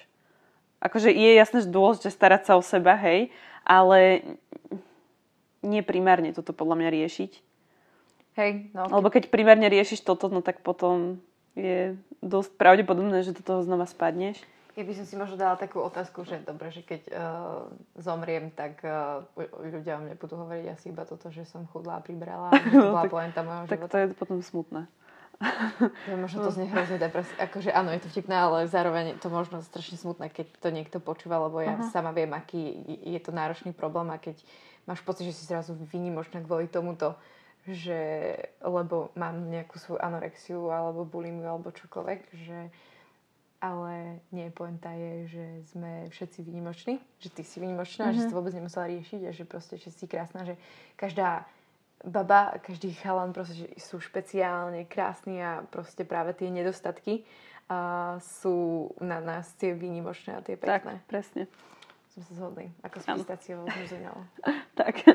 [0.79, 3.27] Akože je jasné, že dôležité starať sa o seba, hej,
[3.67, 4.23] ale
[5.59, 7.31] nie primárne toto podľa mňa riešiť.
[8.39, 8.87] Hej, no.
[8.87, 11.19] Lebo keď primárne riešiš toto, no tak potom
[11.59, 11.79] je
[12.23, 14.39] dosť pravdepodobné, že do toho znova spadneš.
[14.79, 17.67] Ja by som si možno dala takú otázku, že dobre, že keď uh,
[17.99, 19.27] zomriem, tak uh,
[19.59, 22.47] ľudia o mne budú hovoriť asi iba toto, že som chudla a pribrala.
[22.71, 23.91] To bola tak, pointa mojho tak života.
[23.91, 24.87] to je potom smutné.
[26.11, 27.31] Ja, možno to znie hrozne depresie.
[27.39, 31.39] Akože áno, je to vtipné, ale zároveň to možno strašne smutné, keď to niekto počúva,
[31.39, 31.91] lebo ja uh-huh.
[31.95, 32.75] sama viem, aký
[33.07, 34.35] je to náročný problém a keď
[34.83, 37.15] máš pocit, že si zrazu výnimočná kvôli tomuto,
[37.67, 37.99] že
[38.63, 42.59] lebo mám nejakú svoju anorexiu alebo bulimiu alebo čokoľvek, že
[43.59, 45.45] ale nie, poenta je, že
[45.75, 48.15] sme všetci výnimoční, že ty si výnimočná, mm-hmm.
[48.15, 50.55] že si to vôbec nemusela riešiť a že proste že si krásna, že
[50.95, 51.43] každá
[52.07, 57.27] baba, každý chalan proste sú špeciálne krásni a proste práve tie nedostatky
[57.67, 61.03] a sú na nás tie výnimočné a tie pekné.
[61.03, 61.51] Tak, presne.
[62.09, 63.61] Sme sa zhodli, ako s pistáciou
[64.79, 65.05] tak,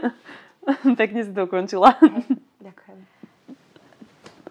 [1.01, 1.99] pekne si to ukončila.
[2.63, 2.99] Ďakujem.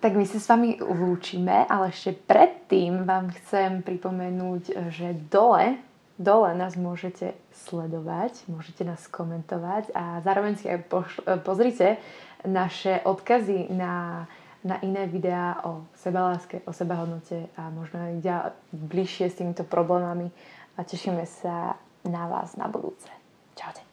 [0.04, 5.80] Tak my sa s vami lúčime, ale ešte predtým vám chcem pripomenúť, že dole,
[6.20, 10.92] dole nás môžete sledovať, môžete nás komentovať a zároveň si aj
[11.48, 12.04] pozrite
[12.44, 14.28] naše odkazy na,
[14.60, 20.28] na iné videá o sebaláske, o sebahodnote a možno aj bližšie s týmito problémami
[20.76, 21.80] a tešíme sa
[22.10, 23.10] na vás na budúce.
[23.56, 23.93] Čaute.